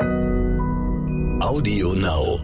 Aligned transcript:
Audio 0.00 1.92
Now. 1.92 2.38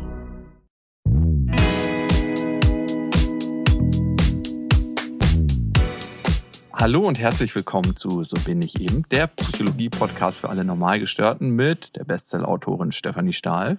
Hallo 6.75 7.05
und 7.05 7.19
herzlich 7.19 7.55
willkommen 7.55 7.97
zu 7.97 8.25
So 8.25 8.37
bin 8.45 8.61
ich 8.61 8.79
eben, 8.79 9.05
der 9.11 9.29
Psychologie-Podcast 9.29 10.39
für 10.39 10.51
alle 10.51 10.65
Normalgestörten 10.65 11.51
mit 11.51 11.97
der 11.97 12.05
Bestseller-Autorin 12.05 12.93
Stefanie 12.93 13.33
Stahl 13.33 13.79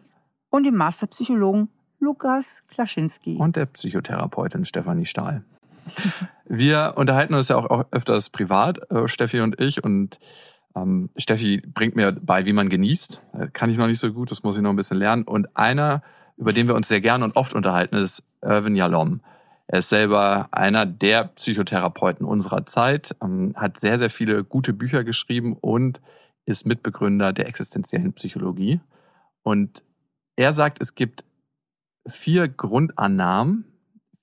und 0.50 0.64
dem 0.64 0.75
Masterpsychologen 0.75 1.70
Lukas 2.00 2.64
Klaschinski. 2.70 3.36
und 3.36 3.55
der 3.55 3.68
Psychotherapeutin 3.68 4.66
Stefanie 4.66 5.05
Stahl. 5.05 5.44
Wir 6.46 6.94
unterhalten 6.96 7.36
uns 7.36 7.50
ja 7.50 7.57
auch 7.57 7.86
öfters 7.91 8.32
privat, 8.32 8.89
äh, 8.89 9.07
Steffi 9.07 9.41
und 9.41 9.59
ich, 9.62 9.84
und 9.84 10.20
ähm, 10.82 11.09
Steffi 11.18 11.62
bringt 11.62 11.96
mir 11.96 12.12
bei, 12.12 12.46
wie 12.46 12.54
man 12.54 12.70
genießt. 12.70 13.21
Äh, 13.34 13.48
kann 13.54 13.70
ich 13.70 13.77
noch 13.77 13.88
nicht 13.88 14.00
so 14.00 14.12
gut, 14.14 14.32
das 14.32 14.44
muss 14.44 14.55
ich 14.55 14.62
noch 14.62 14.70
ein 14.70 14.76
bisschen 14.76 14.98
lernen. 14.98 15.23
Und 15.23 15.55
einer, 15.55 16.04
über 16.38 16.54
den 16.54 16.68
wir 16.68 16.76
uns 16.76 16.88
sehr 16.88 17.02
gerne 17.02 17.26
und 17.26 17.35
oft 17.35 17.54
unterhalten, 17.54 17.95
ist 17.95 18.23
Irvin 18.41 18.76
Yalom. 18.76 19.21
Er 19.68 19.80
ist 19.80 19.90
selber 19.90 20.48
einer 20.52 20.85
der 20.85 21.26
Psychotherapeuten 21.26 22.26
unserer 22.26 22.66
Zeit, 22.66 23.16
ähm, 23.21 23.54
hat 23.55 23.80
sehr, 23.80 23.98
sehr 23.98 24.09
viele 24.09 24.44
gute 24.44 24.73
Bücher 24.73 25.04
geschrieben 25.04 25.58
und 25.59 25.99
ist 26.45 26.66
Mitbegründer 26.66 27.34
der 27.34 27.48
existenziellen 27.48 28.13
Psychologie. 28.13 28.80
Und 29.44 29.82
er 30.38 30.54
sagt, 30.54 30.82
es 30.82 30.96
gibt 30.96 31.26
vier 32.07 32.48
Grundannahmen, 32.48 33.66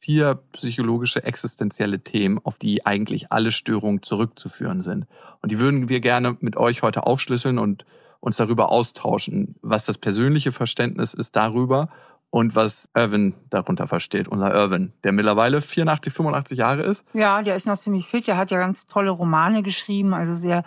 vier 0.04 0.34
psychologische 0.52 1.24
existenzielle 1.24 1.98
Themen, 1.98 2.38
auf 2.44 2.58
die 2.58 2.84
eigentlich 2.84 3.32
alle 3.32 3.52
Störungen 3.52 4.02
zurückzuführen 4.02 4.82
sind. 4.82 5.06
Und 5.40 5.50
die 5.50 5.58
würden 5.58 5.88
wir 5.88 6.00
gerne 6.00 6.36
mit 6.40 6.58
euch 6.58 6.82
heute 6.82 7.06
aufschlüsseln 7.06 7.58
und 7.58 7.86
uns 8.20 8.36
darüber 8.36 8.70
austauschen, 8.70 9.54
was 9.62 9.86
das 9.86 9.96
persönliche 9.96 10.52
Verständnis 10.52 11.14
ist 11.14 11.36
darüber 11.36 11.88
und 12.28 12.54
was 12.54 12.90
Irvin 12.94 13.32
darunter 13.48 13.86
versteht, 13.86 14.28
unser 14.28 14.52
Irvin, 14.54 14.92
der 15.04 15.12
mittlerweile 15.12 15.62
84, 15.62 16.12
85 16.12 16.58
Jahre 16.58 16.82
ist. 16.82 17.06
Ja, 17.14 17.40
der 17.40 17.56
ist 17.56 17.66
noch 17.66 17.78
ziemlich 17.78 18.06
fit. 18.06 18.26
Der 18.26 18.36
hat 18.36 18.50
ja 18.50 18.58
ganz 18.58 18.86
tolle 18.86 19.10
Romane 19.10 19.62
geschrieben, 19.62 20.12
also 20.12 20.34
sehr 20.34 20.64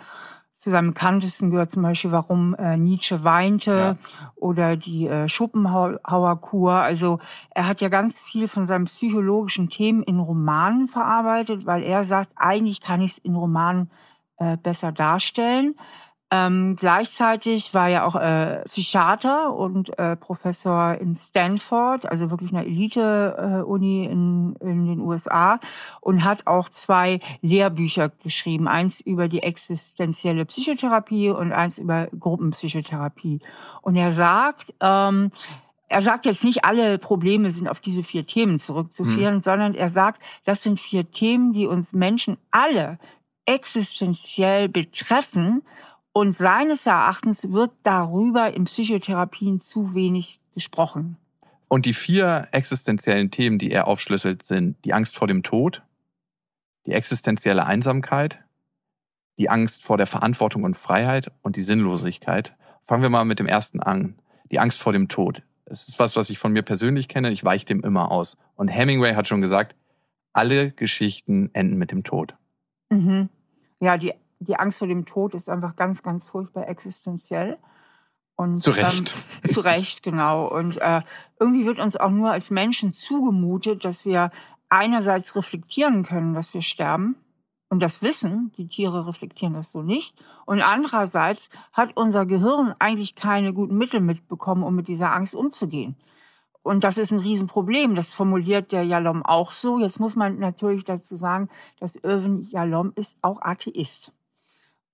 zu 0.58 0.70
seinem 0.70 0.88
bekanntesten 0.88 1.50
gehört 1.50 1.70
zum 1.70 1.82
Beispiel, 1.82 2.10
warum 2.10 2.54
äh, 2.56 2.76
Nietzsche 2.76 3.22
weinte 3.22 3.70
ja. 3.70 3.96
oder 4.34 4.76
die 4.76 5.06
äh, 5.06 5.28
Schopenhauer-Kur. 5.28 6.72
Also 6.72 7.20
er 7.50 7.68
hat 7.68 7.80
ja 7.80 7.88
ganz 7.88 8.20
viel 8.20 8.48
von 8.48 8.66
seinen 8.66 8.86
psychologischen 8.86 9.70
Themen 9.70 10.02
in 10.02 10.18
Romanen 10.18 10.88
verarbeitet, 10.88 11.64
weil 11.64 11.84
er 11.84 12.04
sagt, 12.04 12.32
eigentlich 12.34 12.80
kann 12.80 13.00
ich 13.00 13.12
es 13.12 13.18
in 13.18 13.36
Romanen 13.36 13.90
äh, 14.38 14.56
besser 14.56 14.90
darstellen. 14.90 15.76
Ähm, 16.30 16.76
gleichzeitig 16.76 17.72
war 17.72 17.88
er 17.88 18.06
auch 18.06 18.14
äh, 18.14 18.62
Psychiater 18.66 19.54
und 19.54 19.98
äh, 19.98 20.14
Professor 20.14 20.94
in 20.94 21.16
Stanford, 21.16 22.04
also 22.04 22.30
wirklich 22.30 22.52
eine 22.52 22.66
Elite-Uni 22.66 24.04
äh, 24.04 24.10
in, 24.10 24.54
in 24.60 24.86
den 24.86 25.00
USA 25.00 25.58
und 26.02 26.24
hat 26.24 26.46
auch 26.46 26.68
zwei 26.68 27.20
Lehrbücher 27.40 28.10
geschrieben. 28.10 28.68
Eins 28.68 29.00
über 29.00 29.28
die 29.28 29.42
existenzielle 29.42 30.44
Psychotherapie 30.44 31.30
und 31.30 31.52
eins 31.52 31.78
über 31.78 32.08
Gruppenpsychotherapie. 32.18 33.40
Und 33.80 33.96
er 33.96 34.12
sagt, 34.12 34.74
ähm, 34.80 35.30
er 35.88 36.02
sagt 36.02 36.26
jetzt 36.26 36.44
nicht, 36.44 36.66
alle 36.66 36.98
Probleme 36.98 37.52
sind 37.52 37.68
auf 37.68 37.80
diese 37.80 38.02
vier 38.02 38.26
Themen 38.26 38.58
zurückzuführen, 38.58 39.36
hm. 39.36 39.42
sondern 39.42 39.74
er 39.74 39.88
sagt, 39.88 40.20
das 40.44 40.62
sind 40.62 40.78
vier 40.78 41.10
Themen, 41.10 41.54
die 41.54 41.66
uns 41.66 41.94
Menschen 41.94 42.36
alle 42.50 42.98
existenziell 43.46 44.68
betreffen 44.68 45.62
und 46.12 46.36
seines 46.36 46.86
Erachtens 46.86 47.52
wird 47.52 47.72
darüber 47.82 48.52
in 48.52 48.64
Psychotherapien 48.64 49.60
zu 49.60 49.94
wenig 49.94 50.40
gesprochen. 50.54 51.16
Und 51.68 51.86
die 51.86 51.92
vier 51.92 52.48
existenziellen 52.50 53.30
Themen, 53.30 53.58
die 53.58 53.70
er 53.70 53.86
aufschlüsselt, 53.86 54.42
sind 54.42 54.82
die 54.84 54.94
Angst 54.94 55.16
vor 55.16 55.28
dem 55.28 55.42
Tod, 55.42 55.82
die 56.86 56.92
existenzielle 56.92 57.66
Einsamkeit, 57.66 58.38
die 59.38 59.50
Angst 59.50 59.84
vor 59.84 59.96
der 59.98 60.06
Verantwortung 60.06 60.64
und 60.64 60.76
Freiheit 60.76 61.30
und 61.42 61.56
die 61.56 61.62
Sinnlosigkeit. 61.62 62.54
Fangen 62.84 63.02
wir 63.02 63.10
mal 63.10 63.24
mit 63.24 63.38
dem 63.38 63.46
ersten 63.46 63.80
an. 63.80 64.16
Die 64.50 64.58
Angst 64.58 64.80
vor 64.80 64.94
dem 64.94 65.08
Tod. 65.08 65.42
Es 65.66 65.88
ist 65.88 65.98
was, 65.98 66.16
was 66.16 66.30
ich 66.30 66.38
von 66.38 66.52
mir 66.52 66.62
persönlich 66.62 67.08
kenne. 67.08 67.30
Ich 67.30 67.44
weiche 67.44 67.66
dem 67.66 67.84
immer 67.84 68.10
aus. 68.10 68.38
Und 68.56 68.68
Hemingway 68.68 69.14
hat 69.14 69.28
schon 69.28 69.42
gesagt, 69.42 69.76
alle 70.32 70.70
Geschichten 70.70 71.50
enden 71.52 71.76
mit 71.76 71.92
dem 71.92 72.02
Tod. 72.02 72.34
Mhm. 72.88 73.28
Ja, 73.80 73.98
die 73.98 74.14
die 74.40 74.56
Angst 74.56 74.78
vor 74.78 74.88
dem 74.88 75.06
Tod 75.06 75.34
ist 75.34 75.48
einfach 75.48 75.76
ganz, 75.76 76.02
ganz 76.02 76.24
furchtbar 76.24 76.68
existenziell. 76.68 77.58
Und, 78.36 78.62
zu 78.62 78.70
Recht. 78.70 79.14
Ähm, 79.42 79.50
zu 79.50 79.60
Recht, 79.60 80.02
genau. 80.02 80.46
Und 80.46 80.76
äh, 80.80 81.02
irgendwie 81.40 81.66
wird 81.66 81.80
uns 81.80 81.96
auch 81.96 82.10
nur 82.10 82.30
als 82.30 82.50
Menschen 82.50 82.92
zugemutet, 82.92 83.84
dass 83.84 84.04
wir 84.04 84.30
einerseits 84.68 85.34
reflektieren 85.34 86.04
können, 86.04 86.34
dass 86.34 86.54
wir 86.54 86.62
sterben 86.62 87.16
und 87.70 87.80
das 87.80 88.00
wissen, 88.00 88.52
die 88.56 88.66
Tiere 88.66 89.06
reflektieren 89.06 89.54
das 89.54 89.70
so 89.70 89.82
nicht. 89.82 90.14
Und 90.46 90.62
andererseits 90.62 91.48
hat 91.72 91.96
unser 91.96 92.24
Gehirn 92.24 92.74
eigentlich 92.78 93.14
keine 93.14 93.52
guten 93.52 93.76
Mittel 93.76 94.00
mitbekommen, 94.00 94.62
um 94.62 94.74
mit 94.74 94.88
dieser 94.88 95.12
Angst 95.12 95.34
umzugehen. 95.34 95.96
Und 96.62 96.82
das 96.84 96.98
ist 96.98 97.12
ein 97.12 97.18
Riesenproblem. 97.18 97.94
Das 97.94 98.10
formuliert 98.10 98.72
der 98.72 98.84
Jalom 98.84 99.24
auch 99.24 99.52
so. 99.52 99.78
Jetzt 99.78 100.00
muss 100.00 100.16
man 100.16 100.38
natürlich 100.38 100.84
dazu 100.84 101.16
sagen, 101.16 101.48
dass 101.78 101.96
Irvin 101.96 102.42
Jalom 102.50 102.92
ist 102.94 103.16
auch 103.22 103.42
Atheist. 103.42 104.12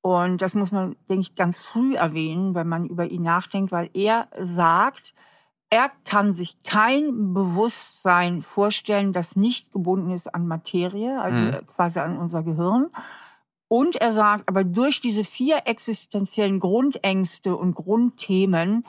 Und 0.05 0.43
das 0.43 0.55
muss 0.55 0.71
man, 0.71 0.97
denke 1.09 1.23
ich, 1.23 1.35
ganz 1.35 1.59
früh 1.59 1.97
erwähnen, 1.97 2.55
wenn 2.55 2.69
man 2.69 2.85
über 2.85 3.07
ihn 3.07 3.23
nachdenkt, 3.23 3.73
weil 3.73 3.89
er 3.95 4.29
sagt, 4.39 5.15
er 5.71 5.91
kann 6.05 6.35
sich 6.35 6.63
kein 6.63 7.33
Bewusstsein 7.33 8.43
vorstellen, 8.43 9.15
das 9.15 9.35
nicht 9.35 9.73
gebunden 9.73 10.11
ist 10.11 10.27
an 10.27 10.47
Materie, 10.47 11.19
also 11.19 11.41
mhm. 11.41 11.67
quasi 11.75 12.01
an 12.01 12.19
unser 12.19 12.43
Gehirn. 12.43 12.91
Und 13.69 13.97
er 13.97 14.13
sagt, 14.13 14.47
aber 14.47 14.63
durch 14.63 15.01
diese 15.01 15.25
vier 15.25 15.63
existenziellen 15.65 16.61
Grundängste 16.61 17.57
und 17.57 17.75
Grundthemen 17.75 18.85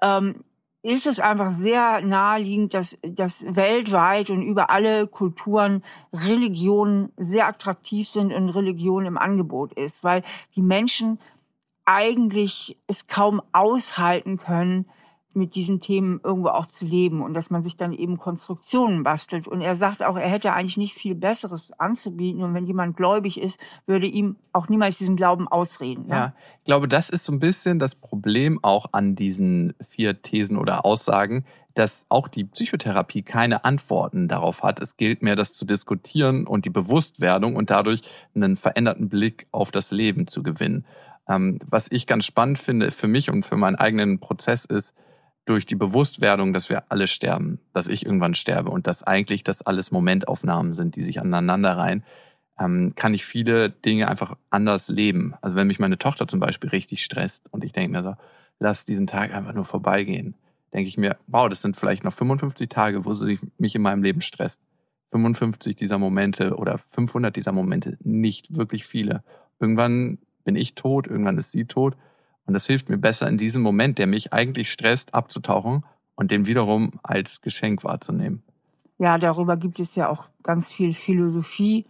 ähm, 0.00 0.44
ist 0.82 1.06
es 1.06 1.20
einfach 1.20 1.50
sehr 1.52 2.00
naheliegend, 2.00 2.72
dass, 2.72 2.96
dass 3.02 3.44
weltweit 3.44 4.30
und 4.30 4.42
über 4.42 4.70
alle 4.70 5.06
Kulturen 5.06 5.84
Religionen 6.12 7.12
sehr 7.16 7.46
attraktiv 7.46 8.08
sind 8.08 8.32
und 8.32 8.48
Religion 8.50 9.04
im 9.04 9.18
Angebot 9.18 9.74
ist, 9.74 10.02
weil 10.04 10.22
die 10.56 10.62
Menschen 10.62 11.18
eigentlich 11.84 12.78
es 12.86 13.08
kaum 13.08 13.42
aushalten 13.52 14.38
können, 14.38 14.86
mit 15.32 15.54
diesen 15.54 15.78
Themen 15.78 16.20
irgendwo 16.24 16.48
auch 16.48 16.66
zu 16.66 16.84
leben 16.84 17.22
und 17.22 17.34
dass 17.34 17.50
man 17.50 17.62
sich 17.62 17.76
dann 17.76 17.92
eben 17.92 18.18
Konstruktionen 18.18 19.04
bastelt. 19.04 19.46
Und 19.46 19.60
er 19.60 19.76
sagt 19.76 20.02
auch, 20.02 20.16
er 20.16 20.28
hätte 20.28 20.52
eigentlich 20.52 20.76
nicht 20.76 20.94
viel 20.94 21.14
Besseres 21.14 21.72
anzubieten. 21.78 22.42
Und 22.42 22.52
wenn 22.54 22.66
jemand 22.66 22.96
gläubig 22.96 23.40
ist, 23.40 23.58
würde 23.86 24.06
ihm 24.06 24.36
auch 24.52 24.68
niemals 24.68 24.98
diesen 24.98 25.16
Glauben 25.16 25.46
ausreden. 25.46 26.06
Ne? 26.08 26.14
Ja, 26.14 26.34
ich 26.58 26.64
glaube, 26.64 26.88
das 26.88 27.10
ist 27.10 27.24
so 27.24 27.32
ein 27.32 27.38
bisschen 27.38 27.78
das 27.78 27.94
Problem 27.94 28.58
auch 28.62 28.86
an 28.92 29.14
diesen 29.14 29.74
vier 29.88 30.20
Thesen 30.20 30.56
oder 30.56 30.84
Aussagen, 30.84 31.44
dass 31.74 32.06
auch 32.08 32.26
die 32.26 32.44
Psychotherapie 32.44 33.22
keine 33.22 33.64
Antworten 33.64 34.26
darauf 34.26 34.64
hat. 34.64 34.80
Es 34.80 34.96
gilt 34.96 35.22
mehr, 35.22 35.36
das 35.36 35.52
zu 35.52 35.64
diskutieren 35.64 36.46
und 36.46 36.64
die 36.64 36.70
Bewusstwerdung 36.70 37.54
und 37.54 37.70
dadurch 37.70 38.02
einen 38.34 38.56
veränderten 38.56 39.08
Blick 39.08 39.46
auf 39.52 39.70
das 39.70 39.92
Leben 39.92 40.26
zu 40.26 40.42
gewinnen. 40.42 40.84
Ähm, 41.28 41.60
was 41.64 41.90
ich 41.92 42.08
ganz 42.08 42.24
spannend 42.24 42.58
finde 42.58 42.90
für 42.90 43.06
mich 43.06 43.30
und 43.30 43.44
für 43.44 43.56
meinen 43.56 43.76
eigenen 43.76 44.18
Prozess 44.18 44.64
ist, 44.64 44.96
durch 45.50 45.66
die 45.66 45.74
Bewusstwerdung, 45.74 46.52
dass 46.52 46.70
wir 46.70 46.84
alle 46.90 47.08
sterben, 47.08 47.58
dass 47.72 47.88
ich 47.88 48.06
irgendwann 48.06 48.34
sterbe 48.34 48.70
und 48.70 48.86
dass 48.86 49.02
eigentlich 49.02 49.42
das 49.42 49.62
alles 49.62 49.90
Momentaufnahmen 49.90 50.74
sind, 50.74 50.94
die 50.94 51.02
sich 51.02 51.20
aneinander 51.20 51.76
reihen, 51.76 52.04
ähm, 52.58 52.92
kann 52.94 53.14
ich 53.14 53.24
viele 53.24 53.68
Dinge 53.68 54.06
einfach 54.06 54.36
anders 54.50 54.88
leben. 54.88 55.34
Also 55.40 55.56
wenn 55.56 55.66
mich 55.66 55.80
meine 55.80 55.98
Tochter 55.98 56.28
zum 56.28 56.38
Beispiel 56.38 56.70
richtig 56.70 57.02
stresst 57.02 57.52
und 57.52 57.64
ich 57.64 57.72
denke 57.72 57.90
mir 57.90 58.04
so, 58.04 58.14
lass 58.60 58.84
diesen 58.84 59.08
Tag 59.08 59.34
einfach 59.34 59.52
nur 59.52 59.64
vorbeigehen, 59.64 60.36
denke 60.72 60.88
ich 60.88 60.96
mir, 60.96 61.16
wow, 61.26 61.48
das 61.48 61.62
sind 61.62 61.76
vielleicht 61.76 62.04
noch 62.04 62.14
55 62.14 62.68
Tage, 62.68 63.04
wo 63.04 63.14
sie 63.14 63.40
mich 63.58 63.74
in 63.74 63.82
meinem 63.82 64.04
Leben 64.04 64.20
stresst. 64.20 64.62
55 65.10 65.74
dieser 65.74 65.98
Momente 65.98 66.54
oder 66.54 66.78
500 66.78 67.34
dieser 67.34 67.50
Momente, 67.50 67.98
nicht 68.04 68.56
wirklich 68.56 68.86
viele. 68.86 69.24
Irgendwann 69.58 70.18
bin 70.44 70.54
ich 70.54 70.76
tot, 70.76 71.08
irgendwann 71.08 71.38
ist 71.38 71.50
sie 71.50 71.64
tot 71.64 71.96
und 72.50 72.54
das 72.54 72.66
hilft 72.66 72.88
mir 72.88 72.98
besser 72.98 73.28
in 73.28 73.38
diesem 73.38 73.62
Moment, 73.62 73.98
der 73.98 74.08
mich 74.08 74.32
eigentlich 74.32 74.72
stresst, 74.72 75.14
abzutauchen 75.14 75.86
und 76.16 76.32
den 76.32 76.46
wiederum 76.46 76.98
als 77.04 77.42
Geschenk 77.42 77.84
wahrzunehmen. 77.84 78.42
Ja, 78.98 79.18
darüber 79.18 79.56
gibt 79.56 79.78
es 79.78 79.94
ja 79.94 80.08
auch 80.08 80.24
ganz 80.42 80.72
viel 80.72 80.92
Philosophie, 80.92 81.86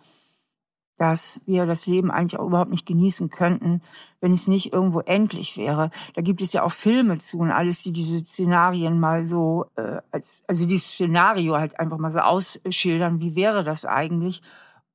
dass 0.99 1.41
wir 1.47 1.65
das 1.65 1.87
Leben 1.87 2.11
eigentlich 2.11 2.39
auch 2.39 2.47
überhaupt 2.47 2.73
nicht 2.73 2.85
genießen 2.85 3.31
könnten, 3.31 3.81
wenn 4.21 4.35
es 4.35 4.49
nicht 4.49 4.75
irgendwo 4.75 5.01
endlich 5.01 5.57
wäre. 5.57 5.93
Da 6.12 6.21
gibt 6.21 6.43
es 6.43 6.53
ja 6.53 6.62
auch 6.62 6.73
Filme 6.73 7.17
zu 7.17 7.39
und 7.39 7.53
alles, 7.53 7.83
die 7.83 7.95
diese 7.95 8.19
Szenarien 8.19 9.01
mal 9.01 9.25
so, 9.25 9.65
äh, 9.77 10.03
als, 10.11 10.45
also 10.47 10.67
dieses 10.67 10.91
Szenario 10.91 11.57
halt 11.57 11.81
einfach 11.81 11.97
mal 11.97 12.12
so 12.12 12.19
ausschildern, 12.19 13.19
wie 13.21 13.35
wäre 13.35 13.65
das 13.65 13.87
eigentlich? 13.87 14.43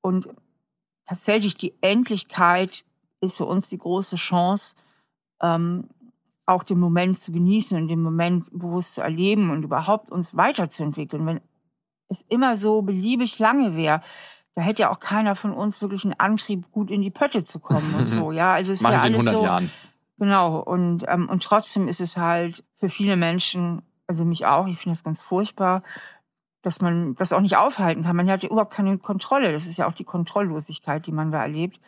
Und 0.01 0.29
tatsächlich 1.07 1.55
die 1.55 1.73
Endlichkeit 1.81 2.85
ist 3.19 3.37
für 3.37 3.45
uns 3.45 3.69
die 3.69 3.79
große 3.79 4.17
Chance, 4.17 4.75
ähm, 5.41 5.89
auch 6.45 6.63
den 6.63 6.79
Moment 6.79 7.19
zu 7.19 7.31
genießen 7.31 7.81
und 7.81 7.87
den 7.87 8.01
Moment 8.01 8.45
bewusst 8.51 8.95
zu 8.95 9.01
erleben 9.01 9.49
und 9.49 9.63
überhaupt 9.63 10.11
uns 10.11 10.35
weiterzuentwickeln. 10.35 11.25
Wenn 11.25 11.41
es 12.09 12.21
immer 12.29 12.57
so 12.57 12.81
beliebig 12.81 13.39
lange 13.39 13.75
wäre, 13.75 14.01
da 14.53 14.61
hätte 14.61 14.83
ja 14.83 14.91
auch 14.91 14.99
keiner 14.99 15.35
von 15.35 15.53
uns 15.53 15.81
wirklich 15.81 16.03
einen 16.03 16.13
Antrieb, 16.13 16.71
gut 16.71 16.89
in 16.89 17.01
die 17.01 17.11
Pötte 17.11 17.43
zu 17.43 17.59
kommen 17.59 17.93
und 17.95 18.07
so. 18.07 18.31
Ja, 18.31 18.53
also 18.53 18.71
es 18.71 18.83
wäre 18.83 18.99
alles 18.99 19.25
so. 19.25 19.43
Jahren. 19.43 19.71
Genau. 20.17 20.59
Und 20.59 21.03
ähm, 21.07 21.27
und 21.29 21.43
trotzdem 21.43 21.87
ist 21.87 21.99
es 21.99 22.15
halt 22.15 22.63
für 22.77 22.89
viele 22.89 23.17
Menschen, 23.17 23.81
also 24.07 24.23
mich 24.23 24.45
auch, 24.45 24.67
ich 24.67 24.77
finde 24.77 24.93
das 24.93 25.03
ganz 25.03 25.19
furchtbar, 25.19 25.83
dass 26.61 26.79
man 26.79 27.15
das 27.15 27.33
auch 27.33 27.41
nicht 27.41 27.57
aufhalten 27.57 28.03
kann. 28.03 28.15
Man 28.15 28.29
hat 28.29 28.43
ja 28.43 28.49
überhaupt 28.49 28.73
keine 28.73 28.97
Kontrolle. 28.97 29.51
Das 29.51 29.67
ist 29.67 29.77
ja 29.77 29.87
auch 29.87 29.93
die 29.93 30.03
Kontrolllosigkeit, 30.03 31.05
die 31.05 31.11
man 31.11 31.31
da 31.31 31.41
erlebt. 31.41 31.79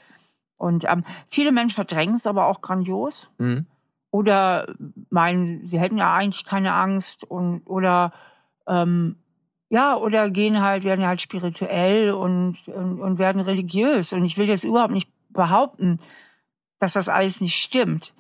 Und 0.57 0.85
ähm, 0.87 1.03
viele 1.27 1.51
Menschen 1.51 1.75
verdrängen 1.75 2.15
es 2.15 2.27
aber 2.27 2.47
auch 2.47 2.61
grandios. 2.61 3.29
Mhm. 3.37 3.65
Oder 4.11 4.73
meinen, 5.09 5.67
sie 5.67 5.79
hätten 5.79 5.97
ja 5.97 6.13
eigentlich 6.13 6.45
keine 6.45 6.73
Angst 6.73 7.23
und 7.23 7.61
oder 7.65 8.13
ähm, 8.67 9.17
ja, 9.69 9.97
oder 9.97 10.29
gehen 10.29 10.61
halt, 10.61 10.83
werden 10.83 11.05
halt 11.05 11.21
spirituell 11.21 12.11
und, 12.11 12.57
und, 12.67 13.01
und 13.01 13.17
werden 13.17 13.41
religiös. 13.41 14.13
Und 14.13 14.23
ich 14.23 14.37
will 14.37 14.47
jetzt 14.47 14.63
überhaupt 14.63 14.93
nicht 14.93 15.09
behaupten, 15.29 15.99
dass 16.79 16.93
das 16.93 17.09
alles 17.09 17.41
nicht 17.41 17.61
stimmt. 17.61 18.13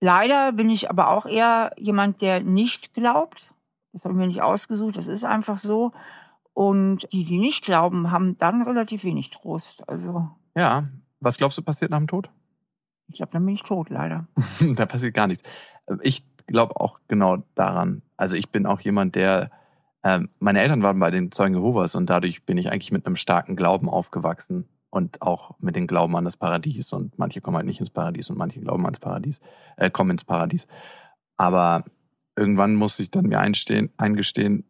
Leider 0.00 0.52
bin 0.52 0.70
ich 0.70 0.90
aber 0.90 1.08
auch 1.10 1.26
eher 1.26 1.72
jemand, 1.76 2.22
der 2.22 2.40
nicht 2.40 2.94
glaubt. 2.94 3.50
Das 3.92 4.04
habe 4.04 4.14
ich 4.14 4.18
mir 4.18 4.26
nicht 4.26 4.42
ausgesucht, 4.42 4.96
das 4.96 5.06
ist 5.06 5.24
einfach 5.24 5.58
so. 5.58 5.92
Und 6.52 7.08
die, 7.12 7.24
die 7.24 7.38
nicht 7.38 7.64
glauben, 7.64 8.10
haben 8.10 8.38
dann 8.38 8.62
relativ 8.62 9.04
wenig 9.04 9.30
Trost. 9.30 9.86
Also. 9.88 10.30
Ja, 10.54 10.84
was 11.20 11.38
glaubst 11.38 11.58
du 11.58 11.62
passiert 11.62 11.90
nach 11.90 11.98
dem 11.98 12.08
Tod? 12.08 12.30
Ich 13.08 13.16
glaube, 13.16 13.32
dann 13.32 13.44
bin 13.44 13.54
ich 13.54 13.62
tot, 13.62 13.90
leider. 13.90 14.26
da 14.60 14.86
passiert 14.86 15.14
gar 15.14 15.26
nichts. 15.26 15.44
Ich 16.02 16.24
glaube 16.46 16.80
auch 16.80 16.98
genau 17.08 17.38
daran. 17.54 18.02
Also 18.16 18.36
ich 18.36 18.50
bin 18.50 18.66
auch 18.66 18.80
jemand, 18.80 19.14
der 19.14 19.50
ähm, 20.02 20.28
meine 20.38 20.60
Eltern 20.60 20.82
waren 20.82 20.98
bei 20.98 21.10
den 21.10 21.32
Zeugen 21.32 21.54
Jehovas 21.54 21.94
und 21.94 22.08
dadurch 22.08 22.44
bin 22.44 22.58
ich 22.58 22.70
eigentlich 22.70 22.92
mit 22.92 23.06
einem 23.06 23.16
starken 23.16 23.56
Glauben 23.56 23.88
aufgewachsen 23.88 24.68
und 24.90 25.20
auch 25.20 25.58
mit 25.58 25.76
dem 25.76 25.86
Glauben 25.86 26.16
an 26.16 26.24
das 26.24 26.36
Paradies. 26.36 26.92
Und 26.92 27.18
manche 27.18 27.40
kommen 27.40 27.56
halt 27.56 27.66
nicht 27.66 27.80
ins 27.80 27.90
Paradies 27.90 28.30
und 28.30 28.38
manche 28.38 28.60
glauben 28.60 28.84
ans 28.84 29.00
Paradies, 29.00 29.40
äh, 29.76 29.90
kommen 29.90 30.10
ins 30.10 30.24
Paradies. 30.24 30.66
Aber 31.36 31.84
irgendwann 32.36 32.74
muss 32.74 32.98
ich 32.98 33.10
dann 33.10 33.26
mir 33.26 33.40
einstehen, 33.40 33.90
eingestehen, 33.96 34.64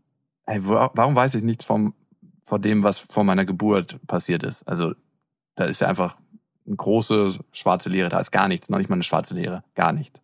hey, 0.46 0.60
warum 0.62 1.14
weiß 1.14 1.34
ich 1.34 1.42
nichts 1.42 1.64
vom, 1.64 1.94
vor 2.44 2.58
dem, 2.58 2.82
was 2.82 2.98
vor 2.98 3.24
meiner 3.24 3.44
Geburt 3.44 4.00
passiert 4.06 4.42
ist? 4.42 4.62
Also 4.62 4.94
da 5.54 5.64
ist 5.64 5.80
ja 5.80 5.88
einfach 5.88 6.16
eine 6.66 6.76
große 6.76 7.38
schwarze 7.52 7.88
Leere, 7.88 8.08
da 8.08 8.18
ist 8.20 8.30
gar 8.30 8.48
nichts, 8.48 8.68
noch 8.68 8.78
nicht 8.78 8.88
mal 8.88 8.96
eine 8.96 9.04
schwarze 9.04 9.34
Leere, 9.34 9.64
gar 9.74 9.92
nichts. 9.92 10.20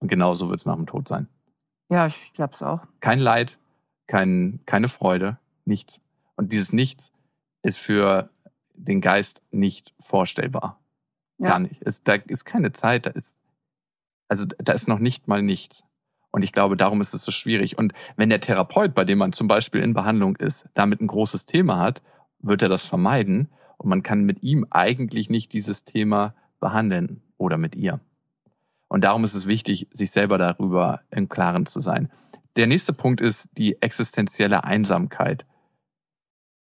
Und 0.00 0.08
genauso 0.08 0.48
wird 0.48 0.60
es 0.60 0.66
nach 0.66 0.76
dem 0.76 0.86
Tod 0.86 1.08
sein. 1.08 1.28
Ja, 1.90 2.06
ich 2.06 2.32
glaube 2.34 2.54
es 2.54 2.62
auch. 2.62 2.80
Kein 3.00 3.20
Leid, 3.20 3.58
kein, 4.06 4.60
keine 4.66 4.88
Freude, 4.88 5.38
nichts. 5.64 6.00
Und 6.36 6.52
dieses 6.52 6.72
Nichts 6.72 7.12
ist 7.62 7.78
für 7.78 8.30
den 8.74 9.00
Geist 9.00 9.42
nicht 9.50 9.94
vorstellbar. 10.00 10.80
Ja. 11.38 11.50
Gar 11.50 11.58
nicht. 11.60 11.80
Es, 11.80 12.02
da 12.02 12.14
ist 12.14 12.44
keine 12.44 12.72
Zeit, 12.72 13.06
da 13.06 13.10
ist, 13.10 13.38
also 14.28 14.44
da 14.44 14.72
ist 14.72 14.88
noch 14.88 14.98
nicht 14.98 15.28
mal 15.28 15.42
nichts. 15.42 15.84
Und 16.30 16.42
ich 16.42 16.52
glaube, 16.52 16.76
darum 16.76 17.00
ist 17.00 17.14
es 17.14 17.24
so 17.24 17.30
schwierig. 17.30 17.78
Und 17.78 17.92
wenn 18.16 18.28
der 18.28 18.40
Therapeut, 18.40 18.94
bei 18.94 19.04
dem 19.04 19.18
man 19.18 19.32
zum 19.32 19.46
Beispiel 19.46 19.82
in 19.82 19.94
Behandlung 19.94 20.36
ist, 20.36 20.68
damit 20.74 21.00
ein 21.00 21.06
großes 21.06 21.44
Thema 21.46 21.78
hat, 21.78 22.02
wird 22.40 22.62
er 22.62 22.68
das 22.68 22.84
vermeiden. 22.84 23.52
Und 23.84 23.90
man 23.90 24.02
kann 24.02 24.24
mit 24.24 24.42
ihm 24.42 24.66
eigentlich 24.70 25.28
nicht 25.28 25.52
dieses 25.52 25.84
Thema 25.84 26.34
behandeln 26.58 27.20
oder 27.36 27.58
mit 27.58 27.76
ihr. 27.76 28.00
Und 28.88 29.04
darum 29.04 29.24
ist 29.24 29.34
es 29.34 29.46
wichtig, 29.46 29.88
sich 29.92 30.10
selber 30.10 30.38
darüber 30.38 31.00
im 31.10 31.28
Klaren 31.28 31.66
zu 31.66 31.80
sein. 31.80 32.10
Der 32.56 32.66
nächste 32.66 32.94
Punkt 32.94 33.20
ist 33.20 33.50
die 33.58 33.82
existenzielle 33.82 34.64
Einsamkeit. 34.64 35.44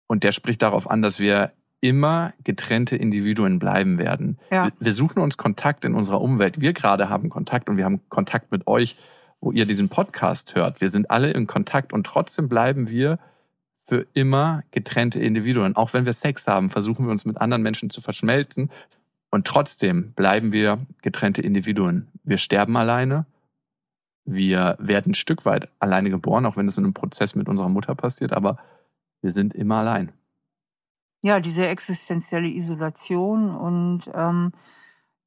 Und 0.07 0.25
der 0.25 0.33
spricht 0.33 0.61
darauf 0.61 0.89
an, 0.89 1.01
dass 1.01 1.17
wir 1.17 1.53
immer 1.79 2.33
getrennte 2.43 2.97
Individuen 2.97 3.57
bleiben 3.57 3.99
werden. 3.99 4.37
Ja. 4.51 4.71
Wir 4.77 4.91
suchen 4.91 5.21
uns 5.21 5.37
Kontakt 5.37 5.85
in 5.85 5.95
unserer 5.95 6.19
Umwelt. 6.19 6.59
Wir 6.59 6.73
gerade 6.73 7.07
haben 7.07 7.29
Kontakt 7.29 7.69
und 7.69 7.77
wir 7.77 7.85
haben 7.85 8.01
Kontakt 8.09 8.51
mit 8.51 8.67
euch, 8.67 8.97
wo 9.39 9.53
ihr 9.53 9.65
diesen 9.65 9.87
Podcast 9.87 10.55
hört. 10.55 10.81
Wir 10.81 10.89
sind 10.89 11.09
alle 11.09 11.31
in 11.31 11.47
Kontakt 11.47 11.93
und 11.93 12.05
trotzdem 12.05 12.49
bleiben 12.49 12.89
wir 12.89 13.17
für 13.87 14.05
immer 14.13 14.63
getrennte 14.71 15.19
Individuen. 15.19 15.75
Auch 15.75 15.93
wenn 15.93 16.05
wir 16.05 16.13
Sex 16.13 16.47
haben, 16.47 16.69
versuchen 16.69 17.05
wir 17.05 17.11
uns 17.11 17.25
mit 17.25 17.39
anderen 17.39 17.63
Menschen 17.63 17.89
zu 17.89 18.01
verschmelzen 18.01 18.69
und 19.29 19.47
trotzdem 19.47 20.13
bleiben 20.13 20.51
wir 20.51 20.79
getrennte 21.01 21.41
Individuen. 21.41 22.07
Wir 22.23 22.37
sterben 22.37 22.75
alleine 22.77 23.25
wir 24.27 24.75
werden 24.79 25.11
ein 25.11 25.15
Stück 25.15 25.45
weit 25.45 25.69
alleine 25.79 26.09
geboren, 26.09 26.45
auch 26.45 26.57
wenn 26.57 26.67
es 26.67 26.77
in 26.77 26.83
einem 26.83 26.93
Prozess 26.93 27.33
mit 27.33 27.47
unserer 27.47 27.69
Mutter 27.69 27.95
passiert, 27.95 28.33
aber 28.33 28.57
wir 29.21 29.31
sind 29.31 29.55
immer 29.55 29.77
allein. 29.77 30.11
Ja, 31.21 31.39
diese 31.39 31.65
existenzielle 31.65 32.49
Isolation 32.49 33.55
und 33.55 34.03
ähm, 34.13 34.51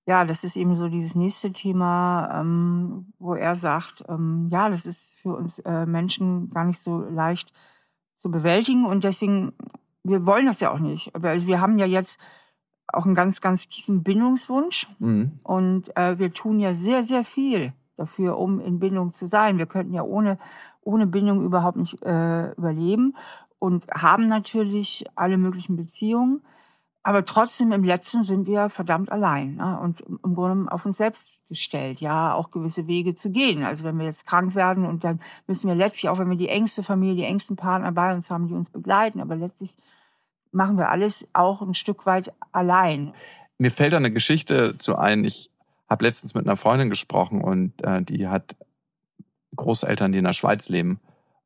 ja, 0.06 0.24
das 0.26 0.44
ist 0.44 0.54
eben 0.54 0.76
so 0.76 0.88
dieses 0.88 1.14
nächste 1.14 1.50
Thema, 1.52 2.40
ähm, 2.40 3.12
wo 3.18 3.34
er 3.34 3.56
sagt, 3.56 4.04
ähm, 4.06 4.48
ja, 4.50 4.68
das 4.68 4.84
ist 4.84 5.14
für 5.14 5.34
uns 5.34 5.58
äh, 5.60 5.86
Menschen 5.86 6.50
gar 6.50 6.64
nicht 6.64 6.78
so 6.78 6.98
leicht 6.98 7.52
zu 8.20 8.30
bewältigen 8.30 8.84
und 8.84 9.04
deswegen, 9.04 9.52
wir 10.04 10.26
wollen 10.26 10.46
das 10.46 10.60
ja 10.60 10.70
auch 10.72 10.78
nicht. 10.78 11.14
Also 11.14 11.46
wir 11.46 11.60
haben 11.60 11.78
ja 11.78 11.86
jetzt 11.86 12.18
auch 12.92 13.06
einen 13.06 13.14
ganz, 13.14 13.40
ganz 13.40 13.68
tiefen 13.68 14.02
Bindungswunsch 14.02 14.88
mhm. 14.98 15.40
und 15.42 15.96
äh, 15.96 16.18
wir 16.18 16.32
tun 16.32 16.58
ja 16.58 16.74
sehr, 16.74 17.04
sehr 17.04 17.24
viel 17.24 17.72
dafür, 17.96 18.38
um 18.38 18.60
in 18.60 18.78
Bindung 18.78 19.14
zu 19.14 19.26
sein. 19.26 19.58
Wir 19.58 19.66
könnten 19.66 19.94
ja 19.94 20.02
ohne, 20.02 20.38
ohne 20.82 21.06
Bindung 21.06 21.44
überhaupt 21.44 21.76
nicht 21.76 22.02
äh, 22.02 22.52
überleben 22.52 23.14
und 23.58 23.86
haben 23.90 24.28
natürlich 24.28 25.06
alle 25.14 25.38
möglichen 25.38 25.76
Beziehungen. 25.76 26.42
Aber 27.02 27.24
trotzdem 27.24 27.72
im 27.72 27.82
Letzten 27.82 28.24
sind 28.24 28.46
wir 28.46 28.68
verdammt 28.68 29.10
allein 29.10 29.54
ne? 29.56 29.78
und 29.80 30.00
im 30.00 30.34
Grunde 30.34 30.70
auf 30.70 30.84
uns 30.84 30.98
selbst 30.98 31.40
gestellt, 31.48 32.00
ja, 32.00 32.34
auch 32.34 32.50
gewisse 32.50 32.86
Wege 32.86 33.14
zu 33.14 33.30
gehen. 33.30 33.64
Also 33.64 33.84
wenn 33.84 33.98
wir 33.98 34.04
jetzt 34.04 34.26
krank 34.26 34.54
werden 34.54 34.84
und 34.84 35.02
dann 35.02 35.20
müssen 35.46 35.68
wir 35.68 35.74
letztlich, 35.74 36.10
auch 36.10 36.18
wenn 36.18 36.28
wir 36.28 36.36
die 36.36 36.50
engste 36.50 36.82
Familie, 36.82 37.16
die 37.16 37.24
engsten 37.24 37.56
Partner 37.56 37.90
bei 37.92 38.12
uns 38.14 38.28
haben, 38.28 38.48
die 38.48 38.54
uns 38.54 38.68
begleiten, 38.68 39.20
aber 39.20 39.34
letztlich 39.34 39.78
machen 40.52 40.76
wir 40.76 40.90
alles 40.90 41.26
auch 41.32 41.62
ein 41.62 41.74
Stück 41.74 42.04
weit 42.04 42.32
allein. 42.52 43.14
Mir 43.56 43.70
fällt 43.70 43.94
da 43.94 43.96
eine 43.96 44.12
Geschichte 44.12 44.76
zu 44.76 44.96
ein. 44.96 45.24
Ich 45.24 45.50
habe 45.88 46.04
letztens 46.04 46.34
mit 46.34 46.46
einer 46.46 46.56
Freundin 46.56 46.90
gesprochen 46.90 47.42
und 47.42 47.82
äh, 47.82 48.02
die 48.02 48.28
hat 48.28 48.56
Großeltern, 49.56 50.12
die 50.12 50.18
in 50.18 50.24
der 50.24 50.34
Schweiz 50.34 50.68
leben. 50.68 51.00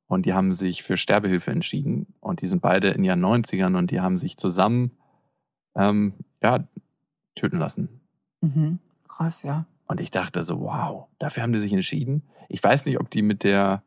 Und 0.07 0.27
die 0.27 0.35
haben 0.35 0.55
sich 0.55 0.83
für 0.83 0.97
Sterbehilfe 0.97 1.51
entschieden. 1.51 2.15
Und 2.21 2.43
die 2.43 2.47
sind 2.47 2.61
beide 2.61 2.89
in 2.89 3.05
ihren 3.05 3.25
90ern 3.25 3.77
und 3.77 3.91
die 3.91 4.01
haben 4.01 4.19
sich 4.19 4.37
zusammen 4.37 4.93
ähm, 5.75 6.15
ja, 6.43 6.65
töten 7.35 7.59
lassen. 7.59 8.01
Mhm. 8.41 8.79
Krass, 9.09 9.43
ja. 9.43 9.67
Und 9.87 10.01
ich 10.01 10.11
dachte 10.11 10.43
so, 10.45 10.61
wow, 10.61 11.07
dafür 11.19 11.43
haben 11.43 11.53
die 11.53 11.61
sich 11.61 11.73
entschieden. 11.73 12.23
Ich 12.49 12.63
weiß 12.63 12.85
nicht, 12.87 12.99
ob 12.99 13.11
die 13.11 13.23
mit 13.23 13.45
der, 13.45 13.83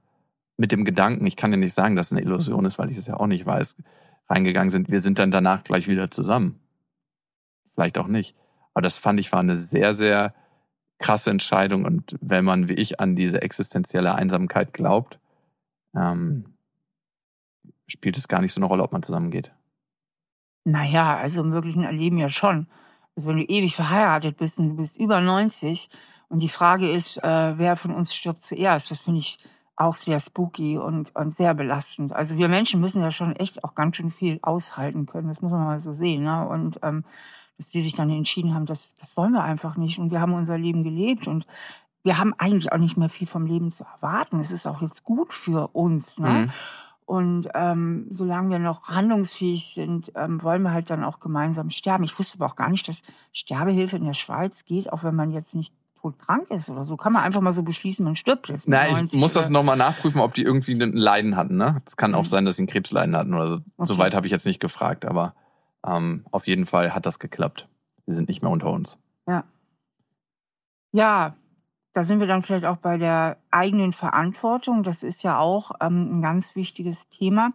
mit 0.58 0.72
dem 0.72 0.86
Gedanken, 0.86 1.25
ich 1.25 1.36
kann 1.36 1.51
ja 1.51 1.58
nicht 1.58 1.74
sagen, 1.74 1.96
dass 1.96 2.08
es 2.08 2.13
eine 2.13 2.22
Illusion 2.22 2.65
ist, 2.65 2.77
weil 2.77 2.91
ich 2.91 2.98
es 2.98 3.08
ja 3.08 3.17
auch 3.17 3.27
nicht 3.27 3.46
weiß, 3.46 3.75
reingegangen 4.29 4.72
sind. 4.72 4.89
Wir 4.89 5.01
sind 5.01 5.20
dann 5.20 5.32
danach 5.32 5.63
gleich 5.63 5.88
wieder 5.88 6.12
zusammen. 6.12 6.60
Vielleicht 7.74 7.98
auch 7.98 8.08
nicht. 8.08 8.36
Aber 8.74 8.82
das 8.82 8.98
fand 8.98 9.20
ich 9.20 9.32
war 9.32 9.39
eine 9.39 9.58
sehr, 9.58 9.96
sehr 9.96 10.34
krasse 11.00 11.29
Entscheidung. 11.29 11.86
Und 11.86 12.15
wenn 12.22 12.46
man 12.46 12.67
wie 12.67 12.74
ich 12.74 13.00
an 13.00 13.15
diese 13.15 13.41
existenzielle 13.41 14.15
Einsamkeit 14.15 14.74
glaubt, 14.74 15.20
ähm, 15.96 16.46
spielt 17.88 18.17
es 18.17 18.27
gar 18.27 18.41
nicht 18.41 18.53
so 18.53 18.60
eine 18.60 18.65
Rolle, 18.65 18.84
ob 18.84 18.91
man 18.91 19.03
zusammengeht. 19.03 19.51
Naja, 20.67 21.15
also 21.15 21.39
im 21.39 21.53
wirklichen 21.53 21.83
Erleben 21.83 22.17
ja 22.17 22.29
schon. 22.29 22.67
Also 23.15 23.29
wenn 23.29 23.38
du 23.38 23.43
ewig 23.43 23.74
verheiratet 23.74 24.36
bist 24.36 24.59
und 24.59 24.67
du 24.67 24.75
bist 24.75 25.00
über 25.00 25.21
90 25.21 25.89
und 26.27 26.41
die 26.41 26.50
Frage 26.50 26.91
ist, 26.91 27.24
äh, 27.24 27.57
wer 27.57 27.77
von 27.77 27.91
uns 27.95 28.13
stirbt 28.13 28.41
zuerst, 28.41 28.91
das 28.91 29.03
finde 29.03 29.21
ich 29.21 29.39
auch 29.77 29.95
sehr 29.95 30.19
spooky 30.19 30.77
und, 30.77 31.15
und 31.15 31.38
sehr 31.38 31.53
belastend. 31.53 32.12
Also 32.12 32.36
wir 32.36 32.50
Menschen 32.50 32.81
müssen 32.81 33.01
ja 33.01 33.12
schon 33.12 33.33
echt 33.38 33.63
auch 33.63 33.75
ganz 33.75 33.95
schön 33.95 34.12
viel 34.12 34.39
aushalten 34.41 35.05
können, 35.05 35.29
das 35.29 35.41
muss 35.41 35.53
man 35.53 35.63
mal 35.63 35.79
so 35.79 35.93
sehen. 35.93 36.24
Ne? 36.24 36.45
Und 36.45 36.79
ähm, 36.83 37.05
dass 37.57 37.69
die 37.69 37.81
sich 37.81 37.95
dann 37.95 38.09
entschieden 38.09 38.53
haben, 38.53 38.65
das, 38.65 38.93
das 39.00 39.15
wollen 39.15 39.31
wir 39.31 39.45
einfach 39.45 39.77
nicht. 39.77 40.00
Und 40.00 40.12
wir 40.12 40.19
haben 40.19 40.33
unser 40.33 40.57
Leben 40.57 40.83
gelebt 40.83 41.27
und 41.27 41.47
wir 42.03 42.17
haben 42.17 42.33
eigentlich 42.38 42.74
auch 42.74 42.77
nicht 42.77 42.97
mehr 42.97 43.09
viel 43.09 43.25
vom 43.25 43.45
Leben 43.45 43.71
zu 43.71 43.86
erwarten. 43.86 44.41
Es 44.41 44.51
ist 44.51 44.67
auch 44.67 44.81
jetzt 44.81 45.05
gut 45.05 45.33
für 45.33 45.69
uns. 45.69 46.19
Ne? 46.19 46.29
Mhm. 46.29 46.51
Und 47.07 47.47
ähm, 47.53 48.07
solange 48.11 48.49
wir 48.49 48.59
noch 48.59 48.89
handlungsfähig 48.89 49.73
sind, 49.73 50.11
ähm, 50.15 50.43
wollen 50.43 50.61
wir 50.63 50.73
halt 50.73 50.89
dann 50.89 51.05
auch 51.05 51.21
gemeinsam 51.21 51.69
sterben. 51.69 52.03
Ich 52.03 52.19
wusste 52.19 52.37
aber 52.37 52.51
auch 52.51 52.57
gar 52.57 52.69
nicht, 52.69 52.85
dass 52.89 53.01
Sterbehilfe 53.31 53.95
in 53.95 54.03
der 54.03 54.13
Schweiz 54.13 54.65
geht, 54.65 54.91
auch 54.91 55.05
wenn 55.05 55.15
man 55.15 55.31
jetzt 55.31 55.55
nicht 55.55 55.73
todkrank 56.01 56.51
ist 56.51 56.69
oder 56.69 56.83
so. 56.83 56.97
Kann 56.97 57.13
man 57.13 57.23
einfach 57.23 57.39
mal 57.39 57.53
so 57.53 57.63
beschließen, 57.63 58.03
man 58.03 58.17
stirbt 58.17 58.49
jetzt. 58.49 58.67
Nein, 58.67 59.07
ich 59.09 59.17
muss 59.17 59.31
das 59.31 59.49
nochmal 59.49 59.77
nachprüfen, 59.77 60.19
ob 60.19 60.33
die 60.33 60.41
irgendwie 60.41 60.73
ein 60.73 60.91
Leiden 60.91 61.37
hatten. 61.37 61.55
Ne? 61.55 61.81
Es 61.85 61.95
kann 61.95 62.13
auch 62.13 62.23
mhm. 62.23 62.27
sein, 62.27 62.45
dass 62.45 62.57
sie 62.57 62.63
ein 62.63 62.67
Krebsleiden 62.67 63.15
hatten 63.15 63.33
oder 63.33 63.47
so. 63.47 63.55
Okay. 63.55 63.87
Soweit 63.87 64.13
habe 64.13 64.27
ich 64.27 64.31
jetzt 64.31 64.45
nicht 64.45 64.59
gefragt, 64.59 65.05
aber 65.05 65.33
ähm, 65.87 66.25
auf 66.31 66.45
jeden 66.45 66.65
Fall 66.65 66.93
hat 66.93 67.05
das 67.05 67.19
geklappt. 67.19 67.69
Sie 68.05 68.15
sind 68.15 68.27
nicht 68.27 68.41
mehr 68.41 68.51
unter 68.51 68.69
uns. 68.69 68.97
Ja. 69.25 69.45
Ja, 70.91 71.35
da 71.97 72.03
sind 72.03 72.19
wir 72.19 72.27
dann 72.27 72.43
vielleicht 72.43 72.65
auch 72.65 72.77
bei 72.77 72.99
der 72.99 73.37
eigenen 73.49 73.91
Verantwortung. 73.91 74.83
Das 74.83 75.01
ist 75.01 75.23
ja 75.23 75.39
auch 75.39 75.71
ähm, 75.81 76.19
ein 76.19 76.21
ganz 76.21 76.55
wichtiges 76.55 77.09
Thema 77.09 77.53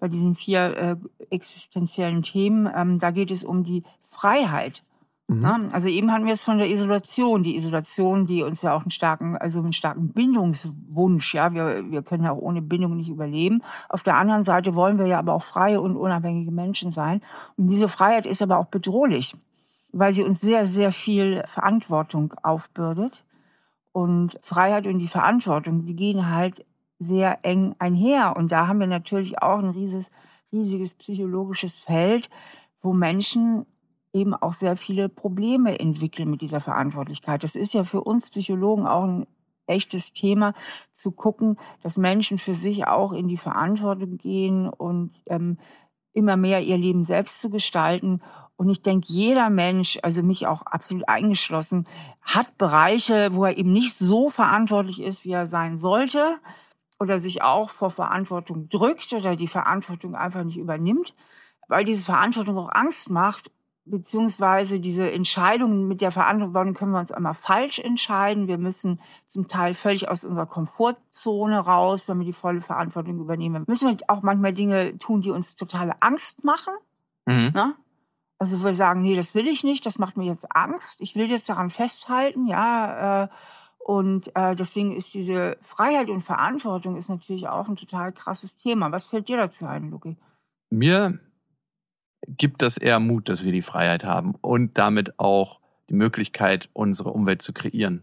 bei 0.00 0.08
diesen 0.08 0.34
vier 0.34 0.76
äh, 0.76 0.96
existenziellen 1.30 2.24
Themen. 2.24 2.68
Ähm, 2.74 2.98
da 2.98 3.12
geht 3.12 3.30
es 3.30 3.44
um 3.44 3.62
die 3.62 3.84
Freiheit. 4.08 4.82
Mhm. 5.28 5.42
Ja, 5.42 5.60
also 5.70 5.86
eben 5.86 6.10
hatten 6.12 6.26
wir 6.26 6.32
es 6.32 6.42
von 6.42 6.58
der 6.58 6.68
Isolation, 6.68 7.44
die 7.44 7.54
Isolation, 7.54 8.26
die 8.26 8.42
uns 8.42 8.62
ja 8.62 8.74
auch 8.74 8.82
einen 8.82 8.90
starken, 8.90 9.36
also 9.36 9.60
einen 9.60 9.72
starken 9.72 10.08
Bindungswunsch, 10.08 11.34
ja, 11.34 11.54
wir, 11.54 11.88
wir 11.88 12.02
können 12.02 12.24
ja 12.24 12.32
auch 12.32 12.42
ohne 12.42 12.62
Bindung 12.62 12.96
nicht 12.96 13.10
überleben. 13.10 13.62
Auf 13.88 14.02
der 14.02 14.16
anderen 14.16 14.42
Seite 14.42 14.74
wollen 14.74 14.98
wir 14.98 15.06
ja 15.06 15.20
aber 15.20 15.34
auch 15.34 15.44
freie 15.44 15.80
und 15.80 15.96
unabhängige 15.96 16.50
Menschen 16.50 16.90
sein. 16.90 17.22
Und 17.56 17.68
diese 17.68 17.86
Freiheit 17.86 18.26
ist 18.26 18.42
aber 18.42 18.58
auch 18.58 18.66
bedrohlich, 18.66 19.36
weil 19.92 20.12
sie 20.14 20.24
uns 20.24 20.40
sehr, 20.40 20.66
sehr 20.66 20.90
viel 20.90 21.44
Verantwortung 21.46 22.34
aufbürdet. 22.42 23.22
Und 23.92 24.38
Freiheit 24.42 24.86
und 24.86 24.98
die 24.98 25.08
Verantwortung, 25.08 25.86
die 25.86 25.94
gehen 25.94 26.30
halt 26.30 26.64
sehr 26.98 27.44
eng 27.44 27.74
einher. 27.78 28.36
Und 28.36 28.52
da 28.52 28.66
haben 28.66 28.80
wir 28.80 28.86
natürlich 28.86 29.40
auch 29.40 29.58
ein 29.58 29.70
riesiges, 29.70 30.10
riesiges 30.52 30.94
psychologisches 30.94 31.80
Feld, 31.80 32.28
wo 32.82 32.92
Menschen 32.92 33.66
eben 34.12 34.34
auch 34.34 34.54
sehr 34.54 34.76
viele 34.76 35.08
Probleme 35.08 35.78
entwickeln 35.78 36.30
mit 36.30 36.40
dieser 36.40 36.60
Verantwortlichkeit. 36.60 37.44
Das 37.44 37.54
ist 37.54 37.74
ja 37.74 37.84
für 37.84 38.02
uns 38.02 38.30
Psychologen 38.30 38.86
auch 38.86 39.04
ein 39.04 39.26
echtes 39.66 40.12
Thema, 40.12 40.54
zu 40.94 41.12
gucken, 41.12 41.58
dass 41.82 41.98
Menschen 41.98 42.38
für 42.38 42.54
sich 42.54 42.86
auch 42.86 43.12
in 43.12 43.28
die 43.28 43.36
Verantwortung 43.36 44.16
gehen 44.16 44.68
und 44.68 45.12
ähm, 45.26 45.58
immer 46.12 46.36
mehr 46.36 46.62
ihr 46.62 46.78
Leben 46.78 47.04
selbst 47.04 47.40
zu 47.40 47.50
gestalten. 47.50 48.22
Und 48.58 48.68
ich 48.70 48.82
denke, 48.82 49.06
jeder 49.08 49.50
Mensch, 49.50 50.00
also 50.02 50.20
mich 50.20 50.48
auch 50.48 50.62
absolut 50.62 51.08
eingeschlossen, 51.08 51.86
hat 52.22 52.58
Bereiche, 52.58 53.32
wo 53.32 53.44
er 53.44 53.56
eben 53.56 53.72
nicht 53.72 53.96
so 53.96 54.30
verantwortlich 54.30 55.00
ist, 55.00 55.24
wie 55.24 55.30
er 55.30 55.46
sein 55.46 55.78
sollte 55.78 56.38
oder 56.98 57.20
sich 57.20 57.40
auch 57.42 57.70
vor 57.70 57.90
Verantwortung 57.90 58.68
drückt 58.68 59.12
oder 59.12 59.36
die 59.36 59.46
Verantwortung 59.46 60.16
einfach 60.16 60.42
nicht 60.42 60.56
übernimmt, 60.56 61.14
weil 61.68 61.84
diese 61.84 62.02
Verantwortung 62.02 62.58
auch 62.58 62.72
Angst 62.72 63.10
macht 63.10 63.52
beziehungsweise 63.90 64.80
diese 64.80 65.10
Entscheidungen 65.10 65.86
mit 65.88 66.00
der 66.00 66.10
Verantwortung 66.10 66.74
können 66.74 66.90
wir 66.90 66.98
uns 66.98 67.12
einmal 67.12 67.34
falsch 67.34 67.78
entscheiden. 67.78 68.48
Wir 68.48 68.58
müssen 68.58 69.00
zum 69.28 69.46
Teil 69.46 69.72
völlig 69.72 70.08
aus 70.08 70.24
unserer 70.24 70.46
Komfortzone 70.46 71.60
raus, 71.60 72.08
wenn 72.08 72.18
wir 72.18 72.26
die 72.26 72.32
volle 72.32 72.60
Verantwortung 72.60 73.20
übernehmen. 73.20 73.64
Müssen 73.68 73.88
wir 73.88 73.96
auch 74.08 74.22
manchmal 74.22 74.52
Dinge 74.52 74.98
tun, 74.98 75.22
die 75.22 75.30
uns 75.30 75.54
totale 75.54 75.94
Angst 76.00 76.44
machen. 76.44 76.74
Mhm. 77.24 77.74
Also 78.38 78.62
wir 78.64 78.74
sagen, 78.74 79.02
nee, 79.02 79.16
das 79.16 79.34
will 79.34 79.48
ich 79.48 79.64
nicht, 79.64 79.84
das 79.84 79.98
macht 79.98 80.16
mir 80.16 80.26
jetzt 80.26 80.46
Angst. 80.54 81.00
Ich 81.00 81.16
will 81.16 81.30
jetzt 81.30 81.48
daran 81.48 81.70
festhalten, 81.70 82.46
ja. 82.46 83.24
Äh, 83.24 83.28
und 83.78 84.34
äh, 84.36 84.54
deswegen 84.54 84.94
ist 84.94 85.14
diese 85.14 85.56
Freiheit 85.62 86.10
und 86.10 86.20
Verantwortung 86.20 86.96
ist 86.96 87.08
natürlich 87.08 87.48
auch 87.48 87.68
ein 87.68 87.76
total 87.76 88.12
krasses 88.12 88.56
Thema. 88.56 88.92
Was 88.92 89.08
fällt 89.08 89.28
dir 89.28 89.38
dazu 89.38 89.66
ein, 89.66 89.90
Luki? 89.90 90.16
Mir 90.70 91.18
gibt 92.26 92.62
das 92.62 92.76
eher 92.76 93.00
Mut, 93.00 93.28
dass 93.28 93.44
wir 93.44 93.52
die 93.52 93.62
Freiheit 93.62 94.04
haben 94.04 94.34
und 94.40 94.76
damit 94.76 95.18
auch 95.18 95.60
die 95.88 95.94
Möglichkeit, 95.94 96.68
unsere 96.74 97.10
Umwelt 97.10 97.42
zu 97.42 97.52
kreieren. 97.52 98.02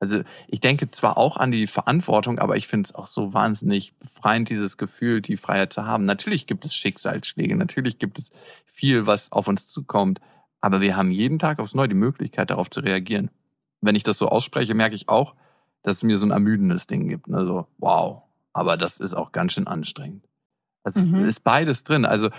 Also 0.00 0.22
ich 0.48 0.58
denke 0.58 0.90
zwar 0.90 1.16
auch 1.16 1.36
an 1.36 1.52
die 1.52 1.68
Verantwortung, 1.68 2.40
aber 2.40 2.56
ich 2.56 2.66
finde 2.66 2.88
es 2.88 2.94
auch 2.94 3.06
so 3.06 3.32
wahnsinnig 3.32 3.94
befreiend, 4.00 4.50
dieses 4.50 4.76
Gefühl, 4.76 5.22
die 5.22 5.36
Freiheit 5.36 5.72
zu 5.72 5.86
haben. 5.86 6.04
Natürlich 6.04 6.48
gibt 6.48 6.64
es 6.64 6.74
Schicksalsschläge, 6.74 7.54
natürlich 7.54 8.00
gibt 8.00 8.18
es 8.18 8.32
viel, 8.72 9.06
was 9.06 9.30
auf 9.30 9.46
uns 9.46 9.68
zukommt, 9.68 10.20
aber 10.60 10.80
wir 10.80 10.96
haben 10.96 11.10
jeden 11.10 11.38
Tag 11.38 11.60
aufs 11.60 11.74
Neue 11.74 11.88
die 11.88 11.94
Möglichkeit, 11.94 12.50
darauf 12.50 12.70
zu 12.70 12.80
reagieren. 12.80 13.30
Wenn 13.80 13.94
ich 13.94 14.02
das 14.02 14.18
so 14.18 14.28
ausspreche, 14.28 14.74
merke 14.74 14.94
ich 14.94 15.08
auch, 15.08 15.34
dass 15.82 15.98
es 15.98 16.02
mir 16.02 16.18
so 16.18 16.26
ein 16.26 16.30
ermüdendes 16.30 16.86
Ding 16.86 17.08
gibt. 17.08 17.30
Also, 17.32 17.66
wow, 17.78 18.22
aber 18.52 18.76
das 18.76 19.00
ist 19.00 19.14
auch 19.14 19.32
ganz 19.32 19.52
schön 19.52 19.66
anstrengend. 19.66 20.24
Es 20.84 20.96
mhm. 20.96 21.24
ist 21.24 21.40
beides 21.40 21.84
drin. 21.84 22.04
Also 22.04 22.30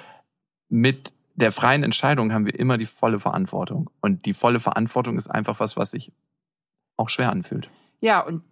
mit 0.69 1.13
der 1.35 1.51
freien 1.51 1.83
Entscheidung 1.83 2.33
haben 2.33 2.45
wir 2.45 2.57
immer 2.57 2.77
die 2.77 2.85
volle 2.85 3.19
Verantwortung. 3.19 3.89
Und 4.01 4.25
die 4.25 4.33
volle 4.33 4.59
Verantwortung 4.59 5.17
ist 5.17 5.27
einfach 5.27 5.59
was, 5.59 5.77
was 5.77 5.91
sich 5.91 6.11
auch 6.97 7.09
schwer 7.09 7.31
anfühlt. 7.31 7.69
Ja, 8.01 8.21
und 8.21 8.43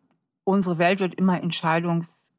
unsere 0.44 0.78
Welt 0.78 1.00
wird 1.00 1.16
immer 1.16 1.42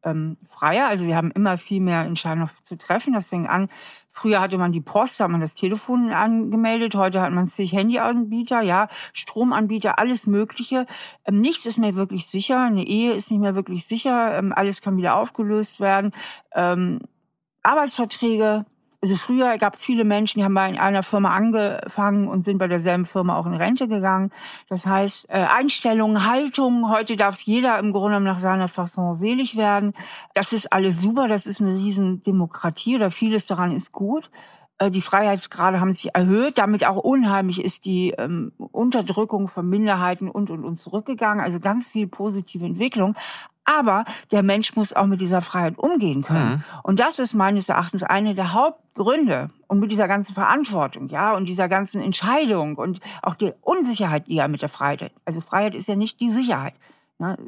entscheidungsfreier. 0.02 0.86
Also 0.86 1.06
wir 1.06 1.16
haben 1.16 1.30
immer 1.30 1.58
viel 1.58 1.80
mehr 1.80 2.04
Entscheidungen 2.04 2.50
zu 2.64 2.76
treffen. 2.76 3.20
Fängt 3.22 3.48
an, 3.48 3.68
früher 4.10 4.40
hatte 4.40 4.58
man 4.58 4.72
die 4.72 4.80
Post, 4.80 5.20
da 5.20 5.24
hat 5.24 5.30
man 5.30 5.40
das 5.40 5.54
Telefon 5.54 6.10
angemeldet, 6.10 6.94
heute 6.94 7.20
hat 7.20 7.32
man 7.32 7.48
zig 7.48 7.72
Handyanbieter, 7.72 8.60
ja, 8.60 8.88
Stromanbieter, 9.12 9.98
alles 9.98 10.26
Mögliche. 10.26 10.86
Ähm, 11.24 11.40
nichts 11.40 11.66
ist 11.66 11.78
mehr 11.78 11.94
wirklich 11.94 12.26
sicher, 12.26 12.64
eine 12.64 12.84
Ehe 12.86 13.12
ist 13.12 13.30
nicht 13.30 13.40
mehr 13.40 13.54
wirklich 13.54 13.86
sicher, 13.86 14.36
ähm, 14.36 14.52
alles 14.54 14.80
kann 14.80 14.96
wieder 14.96 15.16
aufgelöst 15.16 15.80
werden. 15.80 16.12
Ähm, 16.54 17.00
Arbeitsverträge, 17.62 18.66
also 19.02 19.16
früher 19.16 19.58
gab 19.58 19.74
es 19.74 19.84
viele 19.84 20.04
Menschen, 20.04 20.38
die 20.38 20.44
haben 20.44 20.54
bei 20.54 20.62
einer 20.62 21.02
Firma 21.02 21.34
angefangen 21.34 22.28
und 22.28 22.44
sind 22.44 22.58
bei 22.58 22.68
derselben 22.68 23.04
Firma 23.04 23.36
auch 23.36 23.46
in 23.46 23.54
Rente 23.54 23.88
gegangen. 23.88 24.30
Das 24.68 24.86
heißt, 24.86 25.28
äh, 25.28 25.44
Einstellungen, 25.44 26.24
Haltung, 26.24 26.88
heute 26.88 27.16
darf 27.16 27.40
jeder 27.40 27.80
im 27.80 27.92
Grunde 27.92 28.20
nach 28.20 28.38
seiner 28.38 28.68
Fasson 28.68 29.12
selig 29.14 29.56
werden. 29.56 29.92
Das 30.34 30.52
ist 30.52 30.72
alles 30.72 31.00
super, 31.00 31.26
das 31.26 31.46
ist 31.46 31.60
eine 31.60 31.74
riesen 31.74 32.22
Demokratie 32.22 32.94
oder 32.94 33.10
vieles 33.10 33.44
daran 33.44 33.72
ist 33.72 33.90
gut. 33.90 34.30
Äh, 34.78 34.90
die 34.90 35.02
Freiheitsgrade 35.02 35.80
haben 35.80 35.92
sich 35.92 36.14
erhöht, 36.14 36.58
damit 36.58 36.84
auch 36.84 36.96
unheimlich 36.96 37.62
ist 37.62 37.84
die 37.84 38.10
ähm, 38.10 38.52
Unterdrückung 38.56 39.48
von 39.48 39.68
Minderheiten 39.68 40.28
und 40.28 40.50
und 40.50 40.64
und 40.64 40.76
zurückgegangen. 40.76 41.44
Also 41.44 41.60
ganz 41.60 41.88
viel 41.88 42.06
positive 42.06 42.64
Entwicklung. 42.64 43.16
Aber 43.64 44.04
der 44.30 44.42
Mensch 44.42 44.74
muss 44.74 44.92
auch 44.92 45.06
mit 45.06 45.20
dieser 45.20 45.40
Freiheit 45.40 45.78
umgehen 45.78 46.22
können. 46.22 46.50
Mhm. 46.50 46.64
Und 46.82 47.00
das 47.00 47.18
ist 47.18 47.34
meines 47.34 47.68
Erachtens 47.68 48.02
eine 48.02 48.34
der 48.34 48.52
Hauptgründe. 48.52 49.50
Und 49.68 49.80
mit 49.80 49.90
dieser 49.90 50.08
ganzen 50.08 50.34
Verantwortung, 50.34 51.08
ja, 51.08 51.34
und 51.34 51.46
dieser 51.46 51.68
ganzen 51.68 52.02
Entscheidung 52.02 52.76
und 52.76 53.00
auch 53.22 53.36
der 53.36 53.54
Unsicherheit, 53.62 54.26
die 54.26 54.34
ja 54.34 54.48
mit 54.48 54.62
der 54.62 54.68
Freiheit. 54.68 55.12
Also 55.24 55.40
Freiheit 55.40 55.74
ist 55.74 55.88
ja 55.88 55.96
nicht 55.96 56.20
die 56.20 56.30
Sicherheit. 56.30 56.74
Ne? 57.18 57.38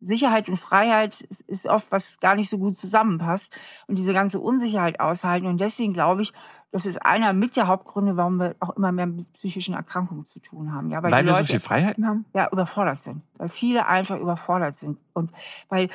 Sicherheit 0.00 0.48
und 0.48 0.56
Freiheit 0.56 1.20
ist 1.46 1.66
oft 1.66 1.90
was 1.90 2.20
gar 2.20 2.34
nicht 2.34 2.50
so 2.50 2.58
gut 2.58 2.78
zusammenpasst 2.78 3.58
und 3.86 3.96
diese 3.96 4.12
ganze 4.12 4.38
Unsicherheit 4.40 5.00
aushalten. 5.00 5.46
Und 5.46 5.60
deswegen 5.60 5.92
glaube 5.92 6.22
ich, 6.22 6.32
das 6.70 6.86
ist 6.86 7.04
einer 7.04 7.32
mit 7.32 7.56
der 7.56 7.66
Hauptgründe, 7.66 8.16
warum 8.16 8.36
wir 8.38 8.54
auch 8.60 8.76
immer 8.76 8.92
mehr 8.92 9.06
mit 9.06 9.32
psychischen 9.32 9.74
Erkrankungen 9.74 10.26
zu 10.26 10.38
tun 10.38 10.72
haben. 10.72 10.90
Ja, 10.90 11.02
weil 11.02 11.10
weil 11.10 11.24
wir 11.24 11.32
Leute, 11.32 11.44
so 11.44 11.46
viele 11.48 11.60
Freiheiten 11.60 12.06
haben? 12.06 12.26
Ja, 12.34 12.48
überfordert 12.52 13.02
sind. 13.02 13.22
Weil 13.38 13.48
viele 13.48 13.86
einfach 13.86 14.18
überfordert 14.18 14.78
sind. 14.78 14.98
Und 15.14 15.32
weil 15.68 15.88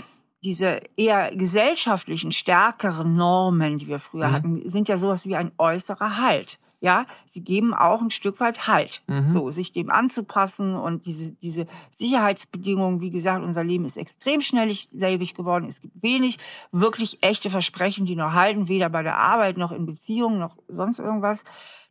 diese 0.44 0.82
eher 0.98 1.34
gesellschaftlichen, 1.36 2.32
stärkeren 2.32 3.16
Normen, 3.16 3.78
die 3.78 3.88
wir 3.88 4.00
früher 4.00 4.28
mhm. 4.28 4.34
hatten, 4.34 4.70
sind 4.70 4.90
ja 4.90 4.98
sowas 4.98 5.26
wie 5.26 5.36
ein 5.36 5.52
äußerer 5.58 6.18
Halt 6.18 6.60
ja, 6.84 7.06
sie 7.30 7.42
geben 7.42 7.74
auch 7.74 8.02
ein 8.02 8.12
Stück 8.12 8.42
weit 8.42 8.68
Halt, 8.68 9.04
mhm. 9.08 9.32
so 9.32 9.52
sich 9.52 9.72
dem 9.72 9.90
anzupassen 9.90 10.76
und 10.76 11.06
diese, 11.06 11.32
diese 11.32 11.66
Sicherheitsbedingungen, 11.96 13.00
wie 13.00 13.10
gesagt, 13.10 13.42
unser 13.42 13.64
Leben 13.64 13.86
ist 13.86 13.96
extrem 13.96 14.42
schnelllebig 14.42 15.34
geworden. 15.34 15.70
Es 15.70 15.80
gibt 15.80 16.04
wenig 16.04 16.40
wirklich 16.74 17.24
echte 17.24 17.50
Versprechen, 17.50 18.06
die 18.06 18.18
noch 18.18 18.34
halten, 18.34 18.68
weder 18.68 18.90
bei 18.90 19.02
der 19.02 19.18
Arbeit 19.18 19.56
noch 19.56 19.72
in 19.72 19.86
Beziehungen 19.86 20.40
noch 20.40 20.58
sonst 20.68 21.00
irgendwas. 21.00 21.46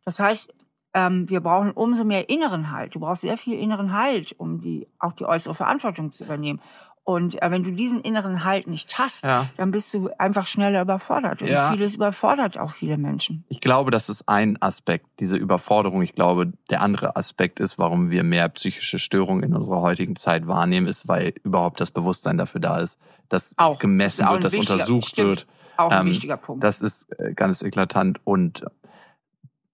Das 0.05 0.19
heißt, 0.19 0.53
ähm, 0.93 1.27
wir 1.27 1.39
brauchen 1.39 1.71
umso 1.71 2.03
mehr 2.03 2.29
inneren 2.29 2.69
Halt. 2.69 2.93
Du 2.93 2.99
brauchst 2.99 3.23
sehr 3.23 3.37
viel 3.37 3.57
inneren 3.57 3.93
Halt, 3.93 4.35
um 4.37 4.61
die, 4.61 4.87
auch 4.99 5.13
die 5.13 5.25
äußere 5.25 5.55
Verantwortung 5.55 6.11
zu 6.11 6.23
übernehmen. 6.23 6.61
Und 7.05 7.41
äh, 7.41 7.51
wenn 7.51 7.63
du 7.63 7.71
diesen 7.71 8.01
inneren 8.01 8.45
Halt 8.45 8.67
nicht 8.67 8.97
hast, 8.97 9.25
ja. 9.25 9.49
dann 9.57 9.71
bist 9.71 9.93
du 9.93 10.09
einfach 10.17 10.47
schneller 10.47 10.81
überfordert. 10.81 11.41
Und 11.41 11.49
ja. 11.49 11.71
vieles 11.71 11.95
überfordert 11.95 12.57
auch 12.57 12.71
viele 12.71 12.97
Menschen. 12.97 13.43
Ich 13.49 13.59
glaube, 13.59 13.91
das 13.91 14.07
ist 14.07 14.29
ein 14.29 14.61
Aspekt, 14.61 15.05
diese 15.19 15.35
Überforderung. 15.35 16.01
Ich 16.01 16.15
glaube, 16.15 16.53
der 16.69 16.81
andere 16.81 17.17
Aspekt 17.17 17.59
ist, 17.59 17.77
warum 17.77 18.09
wir 18.09 18.23
mehr 18.23 18.47
psychische 18.49 18.99
Störungen 18.99 19.43
in 19.43 19.53
unserer 19.53 19.81
heutigen 19.81 20.15
Zeit 20.15 20.47
wahrnehmen, 20.47 20.87
ist, 20.87 21.07
weil 21.09 21.33
überhaupt 21.43 21.81
das 21.81 21.91
Bewusstsein 21.91 22.37
dafür 22.37 22.61
da 22.61 22.79
ist, 22.79 22.99
dass 23.27 23.53
auch, 23.57 23.79
gemessen 23.79 24.27
wird, 24.29 24.43
dass 24.45 24.55
untersucht 24.55 25.09
stimmt, 25.09 25.27
wird. 25.27 25.47
Auch 25.75 25.91
ein 25.91 26.01
ähm, 26.01 26.07
wichtiger 26.07 26.37
Punkt. 26.37 26.63
Das 26.63 26.79
ist 26.79 27.11
äh, 27.19 27.33
ganz 27.33 27.61
eklatant 27.63 28.21
und 28.23 28.63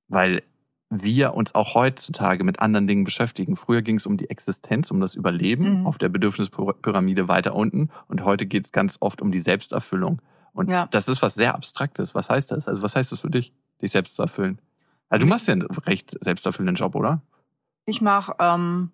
weil 0.07 0.41
wir 0.89 1.35
uns 1.35 1.53
auch 1.53 1.75
heutzutage 1.75 2.43
mit 2.43 2.59
anderen 2.59 2.87
Dingen 2.87 3.03
beschäftigen. 3.03 3.55
Früher 3.55 3.81
ging 3.81 3.97
es 3.97 4.05
um 4.05 4.17
die 4.17 4.29
Existenz, 4.29 4.89
um 4.89 4.99
das 4.99 5.15
Überleben 5.15 5.81
mhm. 5.81 5.87
auf 5.87 5.97
der 5.97 6.09
Bedürfnispyramide 6.09 7.27
weiter 7.27 7.55
unten 7.55 7.89
und 8.07 8.23
heute 8.23 8.45
geht 8.45 8.65
es 8.65 8.71
ganz 8.71 8.97
oft 8.99 9.21
um 9.21 9.31
die 9.31 9.41
Selbsterfüllung. 9.41 10.21
Und 10.53 10.69
ja. 10.69 10.87
das 10.87 11.07
ist 11.07 11.21
was 11.21 11.35
sehr 11.35 11.53
Abstraktes. 11.53 12.15
Was 12.15 12.29
heißt 12.29 12.51
das? 12.51 12.67
Also 12.67 12.81
was 12.81 12.95
heißt 12.95 13.11
das 13.11 13.21
für 13.21 13.29
dich, 13.29 13.53
dich 13.81 13.91
selbst 13.91 14.15
zu 14.15 14.23
erfüllen? 14.23 14.59
Also 15.09 15.25
du 15.25 15.29
machst 15.29 15.47
ja 15.47 15.53
einen 15.53 15.63
recht 15.63 16.17
selbsterfüllenden 16.21 16.75
Job, 16.75 16.95
oder? 16.95 17.21
Ich 17.85 18.01
mache. 18.01 18.35
Ähm, 18.39 18.91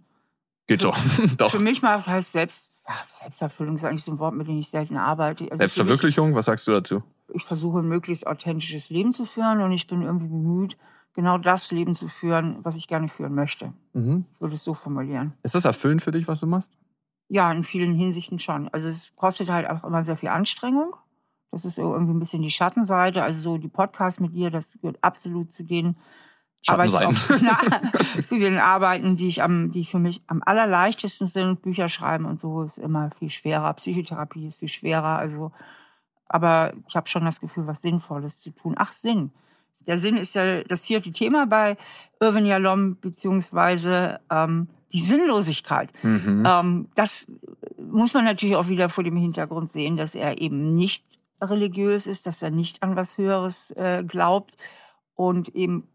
Geht 0.67 0.81
so. 0.81 0.93
Doch. 1.37 1.51
Für 1.51 1.59
mich 1.59 1.81
macht 1.81 2.07
heißt 2.07 2.33
selbst 2.33 2.71
Selbsterfüllung 3.19 3.75
ist 3.75 3.85
eigentlich 3.85 4.03
so 4.03 4.11
ein 4.11 4.19
Wort, 4.19 4.35
mit 4.35 4.47
dem 4.47 4.59
ich 4.59 4.69
selten 4.69 4.97
arbeite. 4.97 5.45
Also 5.45 5.57
Selbstverwirklichung, 5.57 6.35
was 6.35 6.45
sagst 6.45 6.67
du 6.67 6.71
dazu? 6.71 7.03
Ich 7.33 7.43
versuche 7.43 7.79
ein 7.79 7.87
möglichst 7.87 8.27
authentisches 8.27 8.89
Leben 8.89 9.13
zu 9.13 9.25
führen 9.25 9.61
und 9.61 9.71
ich 9.71 9.87
bin 9.87 10.03
irgendwie 10.03 10.27
bemüht, 10.27 10.77
genau 11.15 11.37
das 11.37 11.71
Leben 11.71 11.95
zu 11.95 12.07
führen, 12.07 12.57
was 12.63 12.75
ich 12.75 12.87
gerne 12.87 13.07
führen 13.07 13.33
möchte. 13.33 13.73
Mhm. 13.93 14.25
Ich 14.33 14.41
würde 14.41 14.55
es 14.55 14.63
so 14.63 14.73
formulieren. 14.73 15.33
Ist 15.41 15.55
das 15.55 15.65
erfüllend 15.65 16.01
für 16.01 16.11
dich, 16.11 16.27
was 16.27 16.41
du 16.41 16.47
machst? 16.47 16.71
Ja, 17.29 17.51
in 17.51 17.63
vielen 17.63 17.95
Hinsichten 17.95 18.37
schon. 18.37 18.67
Also 18.69 18.87
es 18.87 19.15
kostet 19.15 19.49
halt 19.49 19.67
auch 19.67 19.83
immer 19.83 20.03
sehr 20.03 20.17
viel 20.17 20.29
Anstrengung. 20.29 20.95
Das 21.51 21.65
ist 21.65 21.77
irgendwie 21.77 22.13
ein 22.13 22.19
bisschen 22.19 22.43
die 22.43 22.51
Schattenseite. 22.51 23.23
Also 23.23 23.39
so 23.39 23.57
die 23.57 23.69
Podcasts 23.69 24.19
mit 24.19 24.35
dir, 24.35 24.51
das 24.51 24.73
gehört 24.73 24.97
absolut 25.01 25.53
zu 25.53 25.63
den 25.63 25.95
Schattenseiten. 26.61 27.15
zu 28.25 28.37
den 28.37 28.57
Arbeiten, 28.57 29.15
die 29.15 29.29
ich 29.29 29.41
am, 29.41 29.71
die 29.71 29.85
für 29.85 29.99
mich 29.99 30.21
am 30.27 30.43
allerleichtesten 30.45 31.27
sind. 31.27 31.61
Bücher 31.61 31.89
schreiben 31.89 32.25
und 32.25 32.41
so 32.41 32.63
ist 32.63 32.77
immer 32.77 33.09
viel 33.11 33.29
schwerer. 33.29 33.73
Psychotherapie 33.73 34.47
ist 34.47 34.59
viel 34.59 34.67
schwerer. 34.67 35.17
Also, 35.17 35.51
aber 36.27 36.73
ich 36.87 36.95
habe 36.95 37.07
schon 37.07 37.23
das 37.23 37.39
Gefühl, 37.39 37.67
was 37.67 37.81
Sinnvolles 37.81 38.37
zu 38.37 38.51
tun. 38.51 38.75
Ach, 38.77 38.93
Sinn. 38.93 39.31
Der 39.87 39.99
Sinn 39.99 40.17
ist 40.17 40.35
ja 40.35 40.63
das 40.63 40.85
vierte 40.85 41.11
Thema 41.11 41.45
bei 41.45 41.77
Irvin 42.19 42.45
Yalom, 42.45 42.97
beziehungsweise 42.99 44.19
ähm, 44.29 44.67
die 44.93 45.01
Sinnlosigkeit. 45.01 45.91
Mhm. 46.03 46.43
Ähm, 46.47 46.87
das 46.95 47.27
muss 47.77 48.13
man 48.13 48.23
natürlich 48.23 48.55
auch 48.55 48.67
wieder 48.67 48.89
vor 48.89 49.03
dem 49.03 49.17
Hintergrund 49.17 49.71
sehen, 49.71 49.97
dass 49.97 50.15
er 50.15 50.41
eben 50.41 50.73
nicht 50.75 51.03
religiös 51.41 52.07
ist, 52.07 52.25
dass 52.25 52.41
er 52.41 52.49
nicht 52.49 52.81
an 52.81 52.95
was 52.95 53.17
Höheres 53.17 53.71
äh, 53.71 54.03
glaubt 54.03 54.55
und 55.15 55.49
eben 55.55 55.87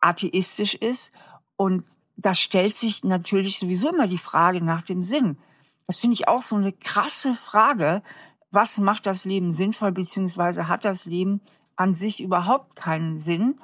atheistisch 0.00 0.74
ist. 0.74 1.12
Und 1.56 1.84
da 2.16 2.34
stellt 2.34 2.74
sich 2.74 3.02
natürlich 3.02 3.58
sowieso 3.58 3.92
immer 3.92 4.06
die 4.06 4.18
Frage 4.18 4.62
nach 4.62 4.82
dem 4.82 5.02
Sinn. 5.02 5.38
Das 5.86 5.98
finde 5.98 6.14
ich 6.14 6.28
auch 6.28 6.42
so 6.42 6.56
eine 6.56 6.72
krasse 6.72 7.34
Frage. 7.34 8.02
Was 8.50 8.78
macht 8.78 9.06
das 9.06 9.24
Leben 9.24 9.52
sinnvoll, 9.52 9.92
beziehungsweise 9.92 10.68
hat 10.68 10.84
das 10.84 11.06
Leben 11.06 11.40
an 11.76 11.94
sich 11.94 12.22
überhaupt 12.22 12.76
keinen 12.76 13.20
Sinn? 13.20 13.60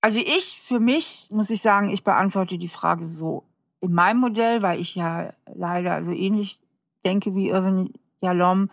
Also 0.00 0.18
ich, 0.18 0.58
für 0.60 0.80
mich, 0.80 1.28
muss 1.30 1.50
ich 1.50 1.62
sagen, 1.62 1.90
ich 1.90 2.04
beantworte 2.04 2.58
die 2.58 2.68
Frage 2.68 3.06
so 3.06 3.44
in 3.80 3.92
meinem 3.92 4.20
Modell, 4.20 4.62
weil 4.62 4.80
ich 4.80 4.94
ja 4.94 5.32
leider 5.54 6.04
so 6.04 6.12
ähnlich 6.12 6.58
denke 7.04 7.34
wie 7.34 7.48
Irvin 7.48 7.92
Yalom, 8.20 8.70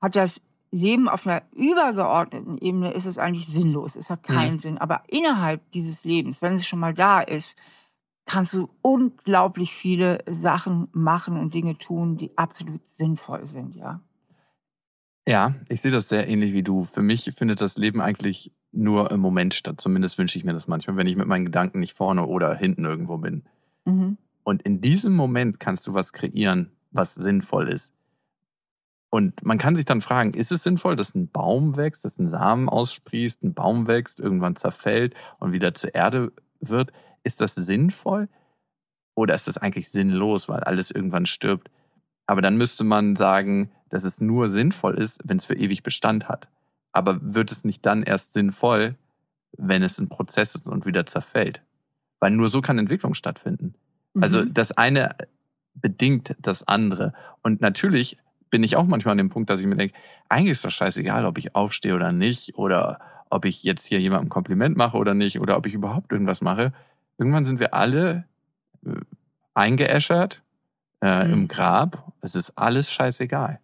hat 0.00 0.16
das 0.16 0.40
Leben 0.72 1.08
auf 1.08 1.26
einer 1.26 1.42
übergeordneten 1.52 2.58
Ebene 2.58 2.92
ist 2.92 3.06
es 3.06 3.18
eigentlich 3.18 3.48
sinnlos. 3.48 3.96
Es 3.96 4.08
hat 4.08 4.22
keinen 4.22 4.54
mhm. 4.54 4.58
Sinn. 4.58 4.78
Aber 4.78 5.02
innerhalb 5.08 5.68
dieses 5.72 6.04
Lebens, 6.04 6.42
wenn 6.42 6.54
es 6.54 6.66
schon 6.66 6.78
mal 6.78 6.94
da 6.94 7.20
ist, 7.20 7.56
kannst 8.24 8.54
du 8.54 8.68
unglaublich 8.80 9.74
viele 9.74 10.22
Sachen 10.28 10.88
machen 10.92 11.36
und 11.36 11.54
Dinge 11.54 11.76
tun, 11.78 12.16
die 12.16 12.36
absolut 12.38 12.88
sinnvoll 12.88 13.48
sind, 13.48 13.74
ja. 13.74 14.00
Ja, 15.30 15.54
ich 15.68 15.80
sehe 15.80 15.92
das 15.92 16.08
sehr 16.08 16.26
ähnlich 16.26 16.52
wie 16.54 16.64
du. 16.64 16.82
Für 16.82 17.02
mich 17.02 17.30
findet 17.36 17.60
das 17.60 17.76
Leben 17.78 18.00
eigentlich 18.00 18.50
nur 18.72 19.12
im 19.12 19.20
Moment 19.20 19.54
statt. 19.54 19.80
Zumindest 19.80 20.18
wünsche 20.18 20.36
ich 20.36 20.42
mir 20.42 20.54
das 20.54 20.66
manchmal, 20.66 20.96
wenn 20.96 21.06
ich 21.06 21.14
mit 21.14 21.28
meinen 21.28 21.44
Gedanken 21.44 21.78
nicht 21.78 21.96
vorne 21.96 22.26
oder 22.26 22.52
hinten 22.56 22.84
irgendwo 22.84 23.16
bin. 23.16 23.44
Mhm. 23.84 24.18
Und 24.42 24.62
in 24.62 24.80
diesem 24.80 25.14
Moment 25.14 25.60
kannst 25.60 25.86
du 25.86 25.94
was 25.94 26.12
kreieren, 26.12 26.72
was 26.90 27.14
sinnvoll 27.14 27.68
ist. 27.68 27.94
Und 29.08 29.44
man 29.44 29.56
kann 29.56 29.76
sich 29.76 29.84
dann 29.84 30.00
fragen, 30.00 30.34
ist 30.34 30.50
es 30.50 30.64
sinnvoll, 30.64 30.96
dass 30.96 31.14
ein 31.14 31.28
Baum 31.28 31.76
wächst, 31.76 32.04
dass 32.04 32.18
ein 32.18 32.28
Samen 32.28 32.68
aussprießt, 32.68 33.44
ein 33.44 33.54
Baum 33.54 33.86
wächst, 33.86 34.18
irgendwann 34.18 34.56
zerfällt 34.56 35.14
und 35.38 35.52
wieder 35.52 35.74
zur 35.74 35.94
Erde 35.94 36.32
wird? 36.58 36.90
Ist 37.22 37.40
das 37.40 37.54
sinnvoll? 37.54 38.28
Oder 39.14 39.36
ist 39.36 39.46
das 39.46 39.58
eigentlich 39.58 39.90
sinnlos, 39.90 40.48
weil 40.48 40.64
alles 40.64 40.90
irgendwann 40.90 41.26
stirbt? 41.26 41.70
Aber 42.26 42.42
dann 42.42 42.56
müsste 42.56 42.82
man 42.82 43.14
sagen, 43.14 43.70
dass 43.90 44.04
es 44.04 44.20
nur 44.20 44.50
sinnvoll 44.50 44.94
ist, 44.94 45.20
wenn 45.24 45.36
es 45.36 45.44
für 45.44 45.54
ewig 45.54 45.82
Bestand 45.82 46.28
hat. 46.28 46.48
Aber 46.92 47.18
wird 47.20 47.52
es 47.52 47.64
nicht 47.64 47.84
dann 47.84 48.02
erst 48.02 48.32
sinnvoll, 48.32 48.94
wenn 49.56 49.82
es 49.82 49.98
ein 49.98 50.08
Prozess 50.08 50.54
ist 50.54 50.68
und 50.68 50.86
wieder 50.86 51.06
zerfällt? 51.06 51.60
Weil 52.18 52.30
nur 52.30 52.50
so 52.50 52.60
kann 52.60 52.78
Entwicklung 52.78 53.14
stattfinden. 53.14 53.74
Also 54.14 54.38
mhm. 54.38 54.42
Also 54.42 54.52
das 54.52 54.72
eine 54.72 55.14
bedingt 55.74 56.34
das 56.40 56.66
andere. 56.66 57.12
Und 57.42 57.60
natürlich 57.60 58.18
bin 58.50 58.62
ich 58.64 58.76
auch 58.76 58.86
manchmal 58.86 59.12
an 59.12 59.18
dem 59.18 59.30
Punkt, 59.30 59.50
dass 59.50 59.60
ich 59.60 59.66
mir 59.66 59.76
denke, 59.76 59.94
eigentlich 60.28 60.52
ist 60.52 60.64
das 60.64 60.74
scheißegal, 60.74 61.24
ob 61.24 61.38
ich 61.38 61.54
aufstehe 61.54 61.94
oder 61.94 62.12
nicht 62.12 62.56
oder 62.56 63.00
ob 63.30 63.44
ich 63.44 63.62
jetzt 63.62 63.86
hier 63.86 64.00
jemandem 64.00 64.26
ein 64.26 64.30
Kompliment 64.30 64.76
mache 64.76 64.96
oder 64.96 65.14
nicht 65.14 65.40
oder 65.40 65.56
ob 65.56 65.66
ich 65.66 65.74
überhaupt 65.74 66.12
irgendwas 66.12 66.40
mache. 66.40 66.72
Irgendwann 67.16 67.46
sind 67.46 67.60
wir 67.60 67.74
alle 67.74 68.24
äh, 68.84 68.90
eingeäschert 69.54 70.42
äh, 71.00 71.24
mhm. 71.24 71.32
im 71.32 71.48
Grab. 71.48 72.12
Es 72.20 72.34
ist 72.34 72.58
alles 72.58 72.90
scheißegal. 72.90 73.60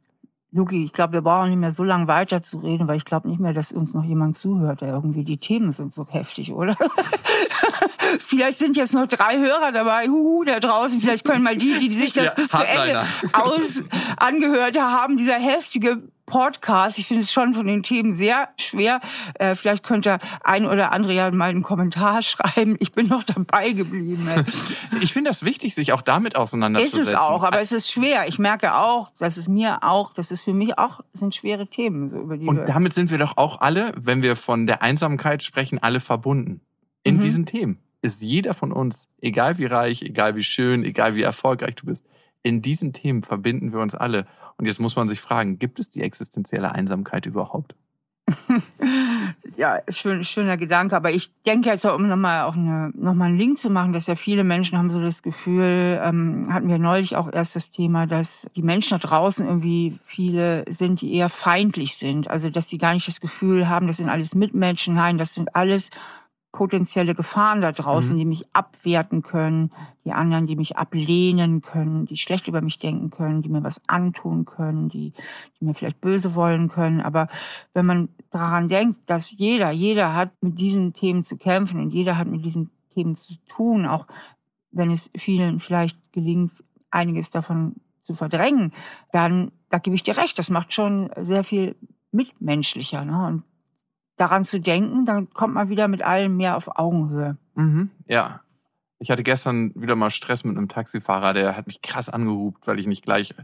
Luki, 0.57 0.85
ich 0.85 0.93
glaube, 0.93 1.13
wir 1.13 1.21
brauchen 1.21 1.51
nicht 1.51 1.59
mehr 1.59 1.73
so 1.73 1.85
lange 1.85 2.09
weiterzureden, 2.09 2.89
weil 2.89 2.97
ich 2.97 3.05
glaube 3.05 3.29
nicht 3.29 3.39
mehr, 3.39 3.53
dass 3.53 3.73
uns 3.73 3.93
noch 3.93 4.05
jemand 4.05 4.39
zuhört, 4.39 4.81
der 4.81 4.89
irgendwie 4.89 5.23
die 5.23 5.37
Themen 5.37 5.71
sind 5.71 5.93
so 5.93 6.07
heftig, 6.09 6.53
oder? 6.53 6.77
Vielleicht 8.19 8.59
sind 8.59 8.77
jetzt 8.77 8.95
noch 8.95 9.07
drei 9.07 9.37
Hörer 9.37 9.73
dabei, 9.73 10.09
huhu, 10.09 10.45
da 10.45 10.59
draußen. 10.59 11.01
Vielleicht 11.01 11.25
können 11.25 11.43
mal 11.43 11.57
die, 11.57 11.79
die 11.79 11.93
sich 11.93 12.13
das 12.15 12.27
ja, 12.27 12.33
bis 12.33 12.49
zu 12.49 12.65
Ende 12.65 13.05
aus 13.33 13.83
angehört 14.17 14.81
haben, 14.81 15.17
dieser 15.17 15.39
heftige 15.39 16.03
Podcast. 16.27 16.99
Ich 16.99 17.07
finde 17.07 17.23
es 17.23 17.33
schon 17.33 17.55
von 17.55 17.67
den 17.67 17.83
Themen 17.83 18.15
sehr 18.15 18.49
schwer. 18.59 19.01
Äh, 19.35 19.55
vielleicht 19.55 19.85
könnte 19.85 20.19
ein 20.45 20.67
oder 20.67 20.93
andere 20.93 21.15
ja 21.15 21.31
mal 21.31 21.51
einen 21.51 21.63
Kommentar 21.63 22.23
schreiben. 22.23 22.77
Ich 22.81 22.93
bin 22.93 23.07
noch 23.07 23.25
dabei 23.25 23.73
geblieben. 23.73 24.29
ich 25.01 25.13
finde 25.13 25.31
das 25.31 25.45
wichtig, 25.45 25.75
sich 25.75 25.93
auch 25.93 26.03
damit 26.03 26.37
auseinanderzusetzen. 26.37 27.01
Ist 27.01 27.09
es 27.09 27.15
auch, 27.15 27.43
aber 27.43 27.61
es 27.61 27.73
ist 27.73 27.91
schwer. 27.91 28.29
Ich 28.29 28.39
merke 28.39 28.75
auch, 28.75 29.11
dass 29.19 29.37
es 29.37 29.49
mir 29.49 29.83
auch, 29.83 30.13
dass 30.13 30.31
es 30.31 30.43
für 30.43 30.53
mich 30.53 30.79
auch 30.79 31.01
sind 31.15 31.35
schwere 31.35 31.67
Themen. 31.69 32.11
So 32.11 32.19
über 32.19 32.37
die 32.37 32.47
Und 32.47 32.67
damit 32.67 32.93
sind 32.93 33.11
wir 33.11 33.19
doch 33.19 33.37
auch 33.37 33.61
alle, 33.61 33.95
wenn 33.97 34.23
wir 34.23 34.37
von 34.37 34.67
der 34.67 34.83
Einsamkeit 34.83 35.43
sprechen, 35.43 35.79
alle 35.83 36.01
verbunden 36.01 36.61
in 37.03 37.19
mhm. 37.19 37.23
diesen 37.23 37.47
Themen 37.47 37.79
ist 38.03 38.23
jeder 38.23 38.55
von 38.55 38.73
uns, 38.73 39.11
egal 39.21 39.59
wie 39.59 39.67
reich, 39.67 40.03
egal 40.03 40.37
wie 40.37 40.45
schön, 40.45 40.85
egal 40.85 41.15
wie 41.15 41.23
erfolgreich 41.23 41.75
du 41.75 41.87
bist, 41.87 42.07
in 42.43 42.63
diesen 42.63 42.93
Themen 42.93 43.23
verbinden 43.23 43.73
wir 43.73 43.81
uns 43.81 43.95
alle. 43.95 44.27
Und 44.59 44.67
jetzt 44.67 44.81
muss 44.81 44.97
man 44.97 45.09
sich 45.09 45.21
fragen, 45.21 45.59
gibt 45.59 45.79
es 45.79 45.91
die 45.91 46.03
existenzielle 46.03 46.73
Einsamkeit 46.73 47.27
überhaupt? 47.27 47.75
ja, 49.57 49.81
schön, 49.89 50.25
schöner 50.25 50.57
Gedanke. 50.57 50.97
Aber 50.97 51.11
ich 51.13 51.31
denke 51.45 51.69
jetzt, 51.69 51.85
um 51.85 52.09
nochmal 52.09 52.43
auch 52.43 52.57
eine, 52.57 52.91
nochmal 52.95 53.29
einen 53.29 53.39
Link 53.39 53.59
zu 53.59 53.71
machen, 53.71 53.93
dass 53.93 54.09
ja 54.09 54.17
viele 54.17 54.43
Menschen 54.43 54.77
haben 54.77 54.91
so 54.91 55.01
das 55.01 55.23
Gefühl, 55.23 56.01
ähm, 56.03 56.53
hatten 56.53 56.69
wir 56.69 56.79
neulich 56.79 57.15
auch 57.15 57.33
erst 57.33 57.55
das 57.55 57.71
Thema, 57.71 58.07
dass 58.07 58.47
die 58.57 58.63
Menschen 58.63 58.99
da 58.99 59.07
draußen 59.07 59.47
irgendwie 59.47 59.99
viele 60.05 60.65
sind, 60.69 61.01
die 61.01 61.15
eher 61.15 61.29
feindlich 61.29 61.97
sind. 61.97 62.29
Also, 62.29 62.51
dass 62.51 62.69
sie 62.69 62.79
gar 62.79 62.95
nicht 62.95 63.07
das 63.07 63.21
Gefühl 63.21 63.69
haben, 63.69 63.87
das 63.87 63.99
sind 63.99 64.09
alles 64.09 64.35
Mitmenschen. 64.35 64.95
Nein, 64.95 65.19
das 65.19 65.35
sind 65.35 65.55
alles 65.55 65.91
potenzielle 66.53 67.15
Gefahren 67.15 67.61
da 67.61 67.73
draußen, 67.73 68.15
mhm. 68.15 68.19
die 68.19 68.25
mich 68.25 68.45
abwerten 68.55 69.23
können, 69.23 69.73
die 70.05 70.13
anderen, 70.13 70.47
die 70.47 70.57
mich 70.57 70.77
ablehnen 70.77 71.61
können, 71.61 72.07
die 72.07 72.17
schlecht 72.17 72.49
über 72.49 72.63
mich 72.63 72.79
denken 72.79 73.11
können, 73.11 73.43
die 73.43 73.49
mir 73.49 73.63
was 73.63 73.81
antun 73.89 74.47
können, 74.47 74.89
die, 74.89 75.13
die 75.61 75.65
mir 75.65 75.75
vielleicht 75.75 76.01
böse 76.01 76.35
wollen 76.35 76.69
können. 76.69 77.01
Aber 77.01 77.29
wenn 77.75 77.85
man 77.85 78.09
daran 78.31 78.69
denkt, 78.69 79.01
dass 79.07 79.31
jeder, 79.31 79.71
jeder 79.71 80.15
hat 80.15 80.31
mit 80.41 80.59
diesen 80.59 80.95
Themen 80.95 81.25
zu 81.25 81.37
kämpfen 81.37 81.81
und 81.81 81.91
jeder 81.91 82.17
hat 82.17 82.29
mit 82.29 82.45
diesen 82.45 82.71
Themen 82.95 83.17
zu 83.17 83.35
tun, 83.49 83.87
auch 83.87 84.07
wenn 84.71 84.91
es 84.91 85.11
vielen 85.17 85.61
vielleicht 85.61 85.99
gelingt, 86.13 86.53
einiges 86.91 87.31
davon 87.31 87.75
zu 88.03 88.15
verdrängen, 88.15 88.73
dann, 89.13 89.53
da 89.69 89.79
gebe 89.79 89.97
ich 89.97 90.05
dir 90.05 90.17
recht, 90.17 90.39
das 90.39 90.49
macht 90.49 90.73
schon 90.73 91.11
sehr 91.21 91.45
viel 91.45 91.77
mitmenschlicher. 92.13 93.05
Ne? 93.05 93.27
Und 93.27 93.43
daran 94.17 94.45
zu 94.45 94.61
denken, 94.61 95.07
dann 95.07 95.31
kommt 95.31 95.55
man 95.55 95.69
wieder 95.69 95.89
mit 95.89 96.03
allem 96.03 96.37
mehr 96.37 96.57
auf 96.57 96.79
Augenhöhe. 96.79 97.37
Mhm, 97.55 97.91
ja. 98.07 98.41
Ich 98.99 99.11
hatte 99.11 99.23
gestern 99.23 99.73
wieder 99.75 99.95
mal 99.95 100.11
Stress 100.11 100.43
mit 100.43 100.57
einem 100.57 100.69
Taxifahrer, 100.69 101.35
der 101.35 101.55
hat 101.55 101.67
mich 101.67 101.83
krass 101.83 102.09
angehupt, 102.09 102.67
weil 102.67 102.79
ich 102.79 102.87
nicht 102.87 103.05
gleich 103.05 103.35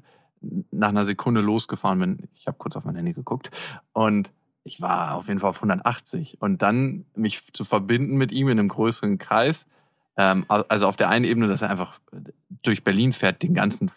nach 0.70 0.88
einer 0.88 1.04
Sekunde 1.04 1.42
losgefahren 1.42 1.98
bin. 1.98 2.28
Ich 2.34 2.46
habe 2.46 2.56
kurz 2.58 2.74
auf 2.74 2.84
mein 2.84 2.96
Handy 2.96 3.12
geguckt 3.12 3.50
und 3.92 4.30
ich 4.64 4.80
war 4.80 5.14
auf 5.14 5.28
jeden 5.28 5.40
Fall 5.40 5.50
auf 5.50 5.56
180. 5.56 6.40
Und 6.40 6.62
dann 6.62 7.04
mich 7.14 7.52
zu 7.52 7.64
verbinden 7.64 8.16
mit 8.16 8.32
ihm 8.32 8.48
in 8.48 8.58
einem 8.58 8.68
größeren 8.68 9.18
Kreis, 9.18 9.66
ähm, 10.16 10.44
also 10.48 10.86
auf 10.86 10.96
der 10.96 11.08
einen 11.08 11.24
Ebene, 11.24 11.48
dass 11.48 11.62
er 11.62 11.70
einfach 11.70 11.98
durch 12.62 12.84
Berlin 12.84 13.12
fährt 13.12 13.42
den 13.42 13.54
ganzen 13.54 13.90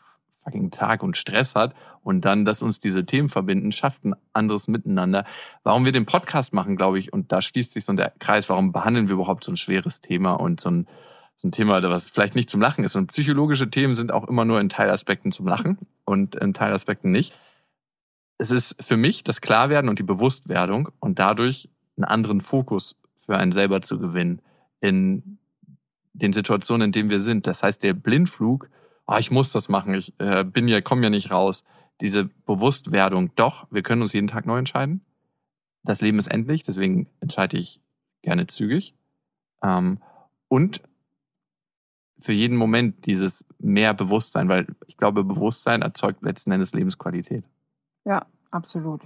fucking 0.46 0.72
Tag 0.72 1.04
und 1.04 1.18
Stress 1.18 1.56
hat 1.56 1.74
und 2.04 2.22
dann, 2.22 2.46
dass 2.46 2.62
uns 2.62 2.80
diese 2.80 3.06
Themen 3.06 3.30
verbinden, 3.30 3.72
schafft 3.72 4.06
ein 4.06 4.16
anderes 4.32 4.68
Miteinander. 4.68 5.26
Warum 5.64 5.86
wir 5.86 5.92
den 5.92 6.06
Podcast 6.06 6.54
machen, 6.54 6.78
glaube 6.78 7.00
ich, 7.00 7.12
und 7.12 7.32
da 7.32 7.42
schließt 7.42 7.74
sich 7.74 7.84
so 7.84 7.94
der 7.94 8.14
Kreis, 8.20 8.48
warum 8.48 8.72
behandeln 8.72 9.08
wir 9.08 9.16
überhaupt 9.16 9.44
so 9.44 9.52
ein 9.52 9.58
schweres 9.58 10.02
Thema 10.02 10.34
und 10.34 10.62
so 10.62 10.70
ein, 10.70 10.88
so 11.38 11.48
ein 11.48 11.52
Thema, 11.52 11.82
was 11.84 12.10
vielleicht 12.10 12.36
nicht 12.36 12.50
zum 12.50 12.62
Lachen 12.62 12.86
ist. 12.86 12.96
Und 12.96 13.08
psychologische 13.08 13.70
Themen 13.70 13.96
sind 13.96 14.12
auch 14.12 14.28
immer 14.28 14.46
nur 14.46 14.62
in 14.62 14.70
Teilaspekten 14.70 15.32
zum 15.32 15.48
Lachen 15.48 15.80
und 16.06 16.36
in 16.36 16.54
Teilaspekten 16.54 17.12
nicht. 17.12 17.34
Es 18.38 18.52
ist 18.52 18.76
für 18.84 18.98
mich 18.98 19.24
das 19.24 19.42
Klarwerden 19.42 19.90
und 19.90 19.98
die 19.98 20.04
Bewusstwerdung 20.04 20.90
und 21.00 21.20
dadurch 21.20 21.70
einen 21.98 22.06
anderen 22.06 22.42
Fokus 22.42 22.96
für 23.26 23.38
einen 23.38 23.52
selber 23.52 23.82
zu 23.82 23.98
gewinnen 23.98 24.42
in 24.82 25.40
den 26.14 26.34
Situationen, 26.34 26.88
in 26.88 26.92
denen 26.92 27.10
wir 27.10 27.22
sind. 27.22 27.48
Das 27.48 27.64
heißt, 27.64 27.82
der 27.84 27.94
Blindflug 27.94 28.70
oh, 29.08 29.18
ich 29.18 29.32
muss 29.32 29.52
das 29.52 29.70
machen, 29.70 29.94
ich 29.94 30.14
äh, 30.20 30.44
bin 30.44 30.68
ja, 30.68 30.82
komme 30.82 31.04
ja 31.04 31.10
nicht 31.10 31.32
raus. 31.32 31.64
Diese 32.02 32.26
Bewusstwerdung, 32.26 33.32
doch, 33.36 33.68
wir 33.72 33.84
können 33.84 34.02
uns 34.02 34.14
jeden 34.14 34.28
Tag 34.28 34.46
neu 34.46 34.58
entscheiden. 34.58 35.02
Das 35.84 36.02
Leben 36.02 36.20
ist 36.20 36.28
endlich, 36.28 36.64
deswegen 36.64 37.08
entscheide 37.22 37.58
ich 37.58 37.80
gerne 38.22 38.48
zügig. 38.48 38.96
Ähm, 39.64 40.00
und 40.48 40.82
für 42.20 42.34
jeden 42.34 42.58
Moment 42.58 43.06
dieses 43.06 43.46
mehr 43.60 43.94
Bewusstsein, 43.94 44.50
weil 44.50 44.68
ich 44.88 44.98
glaube, 44.98 45.24
Bewusstsein 45.24 45.82
erzeugt 45.82 46.24
letzten 46.24 46.52
Endes 46.52 46.74
Lebensqualität. 46.74 47.46
Ja, 48.04 48.26
absolut. 48.52 49.02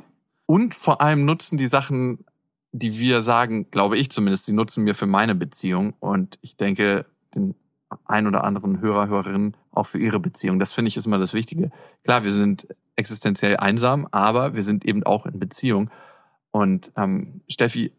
Und 0.46 0.74
vor 0.74 1.02
allem 1.02 1.26
nutzen 1.26 1.58
die 1.58 1.68
Sachen, 1.68 2.26
die 2.72 3.00
wir 3.00 3.22
sagen, 3.22 3.70
glaube 3.72 3.98
ich 3.98 4.10
zumindest, 4.10 4.48
die 4.48 4.54
nutzen 4.54 4.84
mir 4.84 4.96
für 4.96 5.06
meine 5.06 5.36
Beziehung. 5.36 5.94
Und 6.00 6.38
ich 6.42 6.56
denke, 6.56 7.06
den 7.36 7.56
ein 8.06 8.28
oder 8.28 8.44
anderen 8.44 8.80
Hörer, 8.80 9.08
Hörerinnen 9.08 9.58
auch 9.72 9.86
für 9.86 10.00
ihre 10.00 10.20
Beziehung. 10.20 10.60
Das 10.60 10.74
finde 10.74 10.90
ich 10.90 10.98
ist 10.98 11.06
immer 11.06 11.20
das 11.20 11.34
Wichtige. 11.34 11.72
Klar, 12.04 12.24
wir 12.24 12.32
sind 12.32 12.68
existenziell 12.96 13.58
einsam, 13.58 14.08
aber 14.12 14.54
wir 14.54 14.64
sind 14.64 14.86
eben 14.86 15.04
auch 15.04 15.26
in 15.26 15.40
Beziehung. 15.40 15.90
Und 16.52 16.92
ähm, 16.98 17.42
Steffi, 17.48 17.92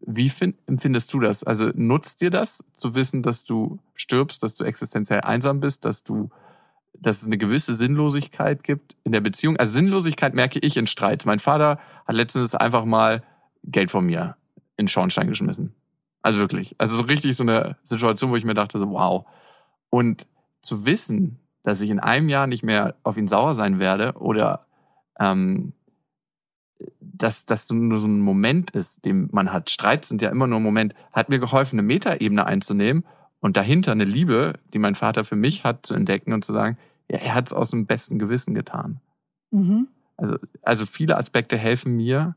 wie 0.00 0.30
find, 0.30 0.56
empfindest 0.66 1.12
du 1.12 1.20
das? 1.20 1.42
Also 1.44 1.70
nutzt 1.74 2.20
dir 2.20 2.30
das, 2.30 2.64
zu 2.76 2.94
wissen, 2.94 3.22
dass 3.22 3.44
du 3.44 3.78
stirbst, 3.94 4.42
dass 4.42 4.54
du 4.54 4.64
existenziell 4.64 5.20
einsam 5.20 5.60
bist, 5.60 5.84
dass 5.84 6.04
du, 6.04 6.30
dass 6.94 7.20
es 7.20 7.26
eine 7.26 7.38
gewisse 7.38 7.74
Sinnlosigkeit 7.74 8.62
gibt 8.62 8.96
in 9.04 9.12
der 9.12 9.20
Beziehung? 9.20 9.56
Also 9.56 9.74
Sinnlosigkeit 9.74 10.34
merke 10.34 10.58
ich 10.60 10.76
in 10.76 10.86
Streit. 10.86 11.26
Mein 11.26 11.40
Vater 11.40 11.78
hat 12.06 12.14
letztens 12.14 12.54
einfach 12.54 12.84
mal 12.84 13.22
Geld 13.64 13.90
von 13.90 14.06
mir 14.06 14.36
in 14.76 14.88
Schornstein 14.88 15.28
geschmissen. 15.28 15.74
Also 16.22 16.38
wirklich. 16.38 16.74
Also 16.78 16.96
so 16.96 17.02
richtig 17.02 17.36
so 17.36 17.42
eine 17.42 17.76
Situation, 17.84 18.30
wo 18.30 18.36
ich 18.36 18.44
mir 18.44 18.54
dachte, 18.54 18.78
so, 18.78 18.90
wow. 18.90 19.26
Und 19.90 20.26
zu 20.68 20.86
wissen, 20.86 21.38
dass 21.64 21.80
ich 21.80 21.90
in 21.90 21.98
einem 21.98 22.28
Jahr 22.28 22.46
nicht 22.46 22.62
mehr 22.62 22.94
auf 23.02 23.16
ihn 23.16 23.28
sauer 23.28 23.54
sein 23.54 23.78
werde 23.78 24.12
oder 24.14 24.66
ähm, 25.18 25.72
dass 27.00 27.46
das 27.46 27.68
nur 27.70 27.98
so 27.98 28.06
ein 28.06 28.20
Moment 28.20 28.70
ist, 28.70 29.04
den 29.04 29.28
man 29.32 29.52
hat. 29.52 29.70
Streit 29.70 30.04
sind 30.04 30.22
ja 30.22 30.30
immer 30.30 30.46
nur 30.46 30.60
ein 30.60 30.62
Moment. 30.62 30.94
Hat 31.12 31.28
mir 31.28 31.40
geholfen, 31.40 31.78
eine 31.78 31.86
Metaebene 31.86 32.46
einzunehmen 32.46 33.04
und 33.40 33.56
dahinter 33.56 33.92
eine 33.92 34.04
Liebe, 34.04 34.60
die 34.72 34.78
mein 34.78 34.94
Vater 34.94 35.24
für 35.24 35.36
mich 35.36 35.64
hat, 35.64 35.84
zu 35.84 35.94
entdecken 35.94 36.32
und 36.32 36.44
zu 36.44 36.52
sagen, 36.52 36.78
ja, 37.10 37.18
er 37.18 37.34
hat 37.34 37.48
es 37.48 37.52
aus 37.52 37.70
dem 37.70 37.86
besten 37.86 38.18
Gewissen 38.18 38.54
getan. 38.54 39.00
Mhm. 39.50 39.88
Also, 40.16 40.36
also 40.62 40.86
viele 40.86 41.16
Aspekte 41.16 41.56
helfen 41.56 41.96
mir, 41.96 42.36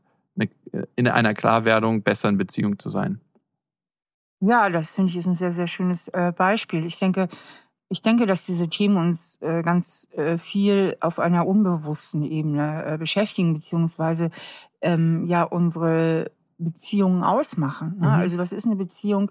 in 0.96 1.08
einer 1.08 1.34
Klarwerdung 1.34 2.02
besser 2.02 2.28
in 2.28 2.38
Beziehung 2.38 2.78
zu 2.78 2.90
sein. 2.90 3.20
Ja, 4.40 4.70
das 4.70 4.94
finde 4.94 5.10
ich 5.10 5.16
ist 5.16 5.26
ein 5.26 5.34
sehr, 5.34 5.52
sehr 5.52 5.68
schönes 5.68 6.08
äh, 6.08 6.32
Beispiel. 6.32 6.84
Ich 6.84 6.98
denke, 6.98 7.28
ich 7.92 8.00
denke, 8.00 8.26
dass 8.26 8.46
diese 8.46 8.68
Themen 8.68 8.96
uns 8.96 9.38
äh, 9.42 9.62
ganz 9.62 10.08
äh, 10.12 10.38
viel 10.38 10.96
auf 11.00 11.18
einer 11.18 11.46
unbewussten 11.46 12.24
Ebene 12.24 12.84
äh, 12.86 12.98
beschäftigen, 12.98 13.52
beziehungsweise 13.52 14.30
ähm, 14.80 15.26
ja 15.26 15.42
unsere 15.42 16.30
Beziehungen 16.56 17.22
ausmachen. 17.22 17.98
Ne? 18.00 18.06
Mhm. 18.06 18.14
Also 18.14 18.38
was 18.38 18.52
ist 18.52 18.64
eine 18.64 18.76
Beziehung? 18.76 19.30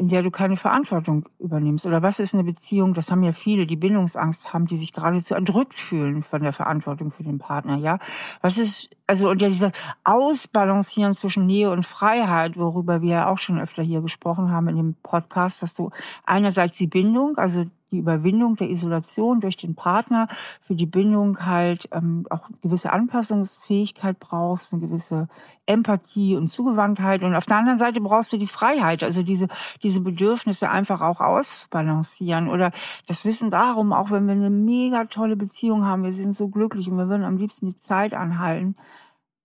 in 0.00 0.08
der 0.08 0.22
du 0.22 0.30
keine 0.30 0.56
Verantwortung 0.56 1.28
übernimmst? 1.38 1.84
Oder 1.84 2.02
was 2.02 2.20
ist 2.20 2.32
eine 2.32 2.42
Beziehung, 2.42 2.94
das 2.94 3.10
haben 3.10 3.22
ja 3.22 3.32
viele, 3.32 3.66
die 3.66 3.76
Bindungsangst 3.76 4.54
haben, 4.54 4.64
die 4.64 4.78
sich 4.78 4.94
geradezu 4.94 5.34
erdrückt 5.34 5.78
fühlen 5.78 6.22
von 6.22 6.42
der 6.42 6.54
Verantwortung 6.54 7.10
für 7.10 7.22
den 7.22 7.38
Partner, 7.38 7.76
ja? 7.76 7.98
Was 8.40 8.56
ist, 8.56 8.88
also, 9.06 9.28
und 9.28 9.42
ja, 9.42 9.48
dieser 9.48 9.72
Ausbalancieren 10.02 11.14
zwischen 11.14 11.44
Nähe 11.44 11.70
und 11.70 11.84
Freiheit, 11.84 12.56
worüber 12.56 13.02
wir 13.02 13.10
ja 13.10 13.28
auch 13.28 13.36
schon 13.36 13.60
öfter 13.60 13.82
hier 13.82 14.00
gesprochen 14.00 14.50
haben 14.50 14.68
in 14.68 14.76
dem 14.76 14.94
Podcast, 15.02 15.62
dass 15.62 15.74
du 15.74 15.90
einerseits 16.24 16.78
die 16.78 16.86
Bindung, 16.86 17.36
also 17.36 17.66
die 17.90 17.98
Überwindung 17.98 18.56
der 18.56 18.70
Isolation 18.70 19.40
durch 19.40 19.56
den 19.56 19.74
Partner, 19.74 20.28
für 20.62 20.74
die 20.74 20.86
Bindung 20.86 21.44
halt 21.44 21.88
ähm, 21.92 22.26
auch 22.30 22.48
gewisse 22.62 22.92
Anpassungsfähigkeit 22.92 24.18
brauchst, 24.18 24.72
eine 24.72 24.82
gewisse 24.82 25.28
Empathie 25.66 26.36
und 26.36 26.52
Zugewandtheit. 26.52 27.22
Und 27.22 27.34
auf 27.34 27.46
der 27.46 27.56
anderen 27.56 27.78
Seite 27.78 28.00
brauchst 28.00 28.32
du 28.32 28.36
die 28.36 28.46
Freiheit, 28.46 29.02
also 29.02 29.22
diese, 29.22 29.48
diese 29.82 30.00
Bedürfnisse 30.00 30.70
einfach 30.70 31.00
auch 31.00 31.20
ausbalancieren 31.20 32.48
oder 32.48 32.72
das 33.06 33.24
Wissen 33.24 33.50
darum, 33.50 33.92
auch 33.92 34.10
wenn 34.10 34.26
wir 34.26 34.34
eine 34.34 34.50
mega 34.50 35.04
tolle 35.04 35.36
Beziehung 35.36 35.84
haben, 35.84 36.04
wir 36.04 36.12
sind 36.12 36.36
so 36.36 36.48
glücklich 36.48 36.88
und 36.88 36.96
wir 36.96 37.08
würden 37.08 37.24
am 37.24 37.36
liebsten 37.36 37.66
die 37.66 37.76
Zeit 37.76 38.14
anhalten. 38.14 38.76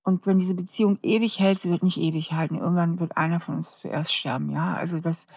Und 0.04 0.28
wenn 0.28 0.38
diese 0.38 0.54
Beziehung 0.54 1.00
ewig 1.02 1.40
hält, 1.40 1.62
sie 1.62 1.72
wird 1.72 1.82
nicht 1.82 1.98
ewig 1.98 2.32
halten. 2.32 2.60
Irgendwann 2.60 3.00
wird 3.00 3.18
einer 3.18 3.40
von 3.40 3.58
uns 3.58 3.78
zuerst 3.78 4.14
sterben, 4.14 4.52
ja. 4.52 4.76
Also 4.76 5.00
das, 5.00 5.28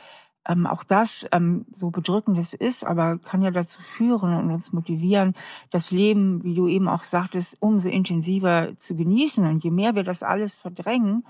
ähm, 0.49 0.67
auch 0.67 0.83
das, 0.83 1.27
ähm, 1.31 1.67
so 1.75 1.91
bedrückend 1.91 2.39
es 2.39 2.55
ist, 2.55 2.85
aber 2.85 3.19
kann 3.19 3.43
ja 3.43 3.51
dazu 3.51 3.81
führen 3.81 4.35
und 4.35 4.51
uns 4.51 4.73
motivieren, 4.73 5.35
das 5.71 5.91
Leben, 5.91 6.43
wie 6.43 6.55
du 6.55 6.67
eben 6.67 6.89
auch 6.89 7.05
sagtest, 7.05 7.59
umso 7.61 7.89
intensiver 7.89 8.77
zu 8.79 8.97
genießen. 8.97 9.47
Und 9.47 9.63
je 9.63 9.71
mehr 9.71 9.95
wir 9.95 10.05
das 10.05 10.23
alles 10.23 10.59
verdrängen, 10.59 11.25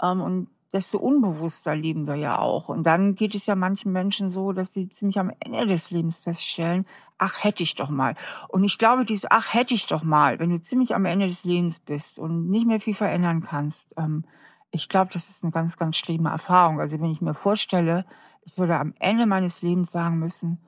ähm, 0.00 0.20
und 0.20 0.48
desto 0.72 0.98
unbewusster 0.98 1.76
leben 1.76 2.06
wir 2.06 2.14
ja 2.14 2.38
auch. 2.38 2.68
Und 2.68 2.84
dann 2.84 3.14
geht 3.14 3.34
es 3.34 3.46
ja 3.46 3.54
manchen 3.54 3.92
Menschen 3.92 4.30
so, 4.30 4.52
dass 4.52 4.72
sie 4.72 4.88
ziemlich 4.88 5.18
am 5.18 5.30
Ende 5.40 5.66
des 5.66 5.90
Lebens 5.90 6.20
feststellen, 6.20 6.86
ach, 7.18 7.44
hätte 7.44 7.62
ich 7.62 7.74
doch 7.74 7.90
mal. 7.90 8.14
Und 8.48 8.64
ich 8.64 8.78
glaube, 8.78 9.04
dieses 9.04 9.30
ach, 9.30 9.52
hätte 9.52 9.74
ich 9.74 9.86
doch 9.86 10.02
mal, 10.02 10.38
wenn 10.38 10.50
du 10.50 10.62
ziemlich 10.62 10.94
am 10.94 11.04
Ende 11.04 11.26
des 11.26 11.44
Lebens 11.44 11.78
bist 11.78 12.18
und 12.18 12.48
nicht 12.48 12.66
mehr 12.66 12.80
viel 12.80 12.94
verändern 12.94 13.42
kannst, 13.42 13.92
ähm, 13.96 14.24
ich 14.70 14.88
glaube, 14.88 15.10
das 15.12 15.28
ist 15.28 15.44
eine 15.44 15.52
ganz, 15.52 15.76
ganz 15.76 15.96
schlimme 15.96 16.30
Erfahrung. 16.30 16.80
Also 16.80 16.98
wenn 16.98 17.10
ich 17.10 17.20
mir 17.20 17.34
vorstelle, 17.34 18.06
ich 18.44 18.58
würde 18.58 18.78
am 18.78 18.94
Ende 18.98 19.26
meines 19.26 19.62
Lebens 19.62 19.90
sagen 19.90 20.18
müssen, 20.18 20.58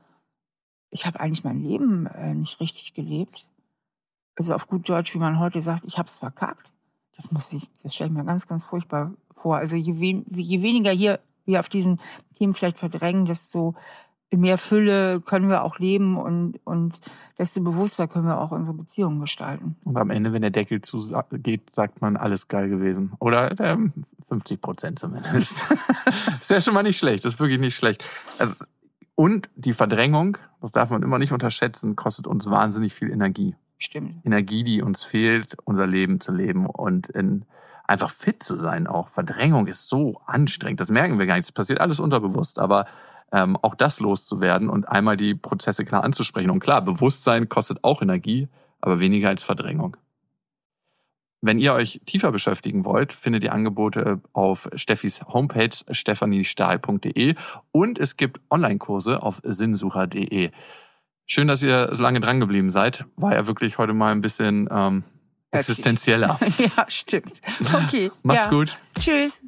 ich 0.91 1.07
habe 1.07 1.21
eigentlich 1.21 1.45
mein 1.45 1.61
Leben 1.61 2.07
äh, 2.07 2.35
nicht 2.35 2.61
richtig 2.61 2.95
gelebt. 2.95 3.47
Also 4.37 4.55
auf 4.55 4.69
gut 4.69 4.89
Deutsch, 4.89 5.15
wie 5.15 5.19
man 5.19 5.39
heute 5.39 5.61
sagt, 5.61 5.85
ich 5.85 5.99
habe 5.99 6.09
es 6.09 6.19
verkackt. 6.19 6.71
Das 7.17 7.31
muss 7.31 7.53
ich, 7.53 7.69
das 7.83 7.95
stelle 7.95 8.11
ich 8.11 8.17
mir 8.17 8.25
ganz, 8.25 8.47
ganz 8.47 8.65
furchtbar 8.65 9.13
vor. 9.33 9.57
Also 9.57 9.77
je, 9.77 10.23
we 10.27 10.41
je 10.41 10.63
weniger 10.63 10.91
hier 10.91 11.21
wir 11.45 11.61
auf 11.61 11.69
diesen 11.69 12.01
Themen 12.37 12.55
vielleicht 12.55 12.79
verdrängen, 12.79 13.27
desto 13.27 13.75
in 14.31 14.41
mehr 14.41 14.59
Fülle 14.59 15.21
können 15.21 15.49
wir 15.49 15.63
auch 15.63 15.79
leben 15.79 16.17
und, 16.17 16.59
und 16.65 16.99
desto 17.39 17.63
bewusster 17.63 18.09
können 18.09 18.27
wir 18.27 18.41
auch 18.41 18.51
unsere 18.51 18.75
Beziehungen 18.75 19.21
gestalten. 19.21 19.77
Und 19.85 19.97
am 19.97 20.11
Ende, 20.11 20.33
wenn 20.33 20.43
der 20.43 20.51
Deckel 20.51 20.81
zugeht, 20.81 21.71
sagt 21.75 22.01
man, 22.01 22.17
alles 22.17 22.49
geil 22.49 22.69
gewesen. 22.69 23.13
Oder 23.21 23.59
ähm, 23.61 23.93
50 24.35 24.61
Prozent 24.61 24.99
zumindest. 24.99 25.64
ist 26.40 26.51
ja 26.51 26.61
schon 26.61 26.75
mal 26.75 26.83
nicht 26.83 26.99
schlecht, 26.99 27.25
das 27.25 27.35
ist 27.35 27.40
wirklich 27.40 27.61
nicht 27.61 27.77
schlecht. 27.77 28.05
Also, 28.38 28.55
und 29.14 29.49
die 29.55 29.73
Verdrängung, 29.73 30.38
das 30.61 30.73
darf 30.73 30.90
man 30.90 31.03
immer 31.03 31.18
nicht 31.18 31.33
unterschätzen, 31.33 31.94
kostet 31.94 32.27
uns 32.27 32.47
wahnsinnig 32.47 32.94
viel 32.94 33.11
Energie. 33.11 33.55
Stimmt. 33.79 34.25
Energie, 34.25 34.64
die 34.64 34.83
uns 34.83 35.05
fehlt, 35.05 35.57
unser 35.64 35.87
Leben 35.87 36.20
zu 36.20 36.33
leben 36.33 36.66
und 36.66 37.09
in, 37.09 37.44
einfach 37.85 38.11
fit 38.11 38.42
zu 38.42 38.57
sein 38.57 38.87
auch. 38.87 39.09
Verdrängung 39.09 39.68
ist 39.68 39.88
so 39.88 40.20
anstrengend, 40.27 40.81
das 40.81 40.90
merken 40.90 41.18
wir 41.18 41.27
gar 41.27 41.37
nicht. 41.37 41.47
Das 41.47 41.53
passiert 41.53 41.81
alles 41.81 42.01
unterbewusst, 42.01 42.59
aber 42.59 42.87
ähm, 43.31 43.57
auch 43.62 43.75
das 43.77 44.01
loszuwerden 44.01 44.68
und 44.68 44.88
einmal 44.88 45.16
die 45.16 45.35
Prozesse 45.35 45.85
klar 45.85 46.03
anzusprechen. 46.03 46.51
Und 46.51 46.61
klar, 46.61 46.83
Bewusstsein 46.83 47.49
kostet 47.49 47.85
auch 47.85 48.03
Energie, 48.03 48.49
aber 48.81 48.99
weniger 48.99 49.29
als 49.29 49.44
Verdrängung. 49.44 49.97
Wenn 51.45 51.59
ihr 51.59 51.75
euch 51.75 52.01
tiefer 52.07 52.33
beschäftigen 52.33 52.87
wollt, 52.87 53.13
findet 53.13 53.45
ihr 53.45 53.53
Angebote 53.53 54.19
auf 54.33 54.67
Steffis 54.77 55.21
Homepage 55.27 55.77
stephaniestahl.de 55.91 57.35
und 57.71 57.99
es 57.99 58.17
gibt 58.17 58.41
Online-Kurse 58.51 59.23
auf 59.23 59.43
sinnsucher.de. 59.45 60.53
Schön, 61.27 61.47
dass 61.47 61.63
ihr 61.63 61.91
so 61.93 62.03
lange 62.03 62.21
dran 62.21 62.41
geblieben 62.41 62.71
seid. 62.71 63.05
War 63.17 63.35
ja 63.35 63.47
wirklich 63.47 63.77
heute 63.77 63.93
mal 63.93 64.13
ein 64.13 64.23
bisschen 64.23 64.71
ähm, 64.73 65.05
existenzieller. 65.51 66.41
ja, 66.77 66.87
stimmt. 66.89 67.43
Okay. 67.61 68.11
Macht's 68.23 68.47
ja. 68.47 68.51
gut. 68.51 68.79
Tschüss. 68.99 69.43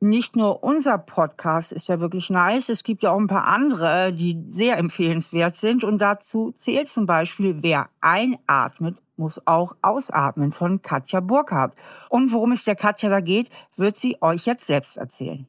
Nicht 0.00 0.36
nur 0.36 0.62
unser 0.62 0.98
Podcast 0.98 1.72
ist 1.72 1.88
ja 1.88 2.00
wirklich 2.00 2.30
nice, 2.30 2.68
es 2.68 2.84
gibt 2.84 3.02
ja 3.02 3.10
auch 3.10 3.18
ein 3.18 3.26
paar 3.26 3.46
andere, 3.46 4.12
die 4.12 4.44
sehr 4.50 4.78
empfehlenswert 4.78 5.56
sind. 5.56 5.84
Und 5.84 5.98
dazu 5.98 6.54
zählt 6.58 6.88
zum 6.88 7.06
Beispiel, 7.06 7.62
wer 7.62 7.88
einatmet, 8.00 8.96
muss 9.16 9.44
auch 9.46 9.74
ausatmen 9.82 10.52
von 10.52 10.82
Katja 10.82 11.20
Burkhardt. 11.20 11.74
Und 12.08 12.32
worum 12.32 12.52
es 12.52 12.64
der 12.64 12.76
Katja 12.76 13.10
da 13.10 13.20
geht, 13.20 13.50
wird 13.76 13.96
sie 13.96 14.16
euch 14.22 14.46
jetzt 14.46 14.66
selbst 14.66 14.96
erzählen. 14.96 15.48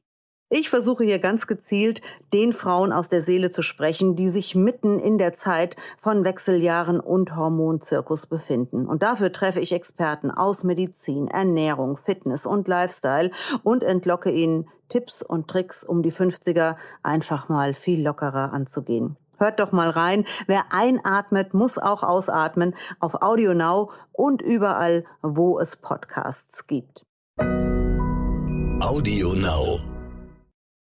Ich 0.51 0.71
versuche 0.71 1.03
hier 1.03 1.19
ganz 1.19 1.45
gezielt, 1.45 2.01
den 2.33 2.53
Frauen 2.53 2.91
aus 2.91 3.07
der 3.07 3.23
Seele 3.23 3.51
zu 3.51 3.61
sprechen, 3.61 4.15
die 4.15 4.29
sich 4.29 4.55
mitten 4.55 4.97
in 4.97 5.19
der 5.19 5.35
Zeit 5.35 5.75
von 5.99 6.23
Wechseljahren 6.23 6.99
und 6.99 7.35
Hormonzirkus 7.35 8.25
befinden. 8.25 8.87
Und 8.87 9.03
dafür 9.03 9.31
treffe 9.31 9.59
ich 9.59 9.73
Experten 9.73 10.31
aus 10.31 10.63
Medizin, 10.63 11.27
Ernährung, 11.27 11.97
Fitness 11.97 12.47
und 12.47 12.67
Lifestyle 12.67 13.29
und 13.61 13.83
entlocke 13.83 14.31
ihnen 14.31 14.67
Tipps 14.89 15.21
und 15.21 15.47
Tricks, 15.47 15.83
um 15.83 16.01
die 16.01 16.11
50er 16.11 16.77
einfach 17.03 17.47
mal 17.47 17.75
viel 17.75 18.01
lockerer 18.01 18.51
anzugehen. 18.51 19.17
Hört 19.37 19.59
doch 19.59 19.71
mal 19.71 19.91
rein. 19.91 20.25
Wer 20.47 20.65
einatmet, 20.71 21.53
muss 21.53 21.77
auch 21.77 22.01
ausatmen. 22.01 22.75
Auf 22.99 23.21
Audio 23.21 23.53
Now 23.53 23.91
und 24.13 24.41
überall, 24.41 25.05
wo 25.21 25.59
es 25.59 25.75
Podcasts 25.75 26.65
gibt. 26.65 27.05
Audio 28.81 29.33
Now. 29.35 29.98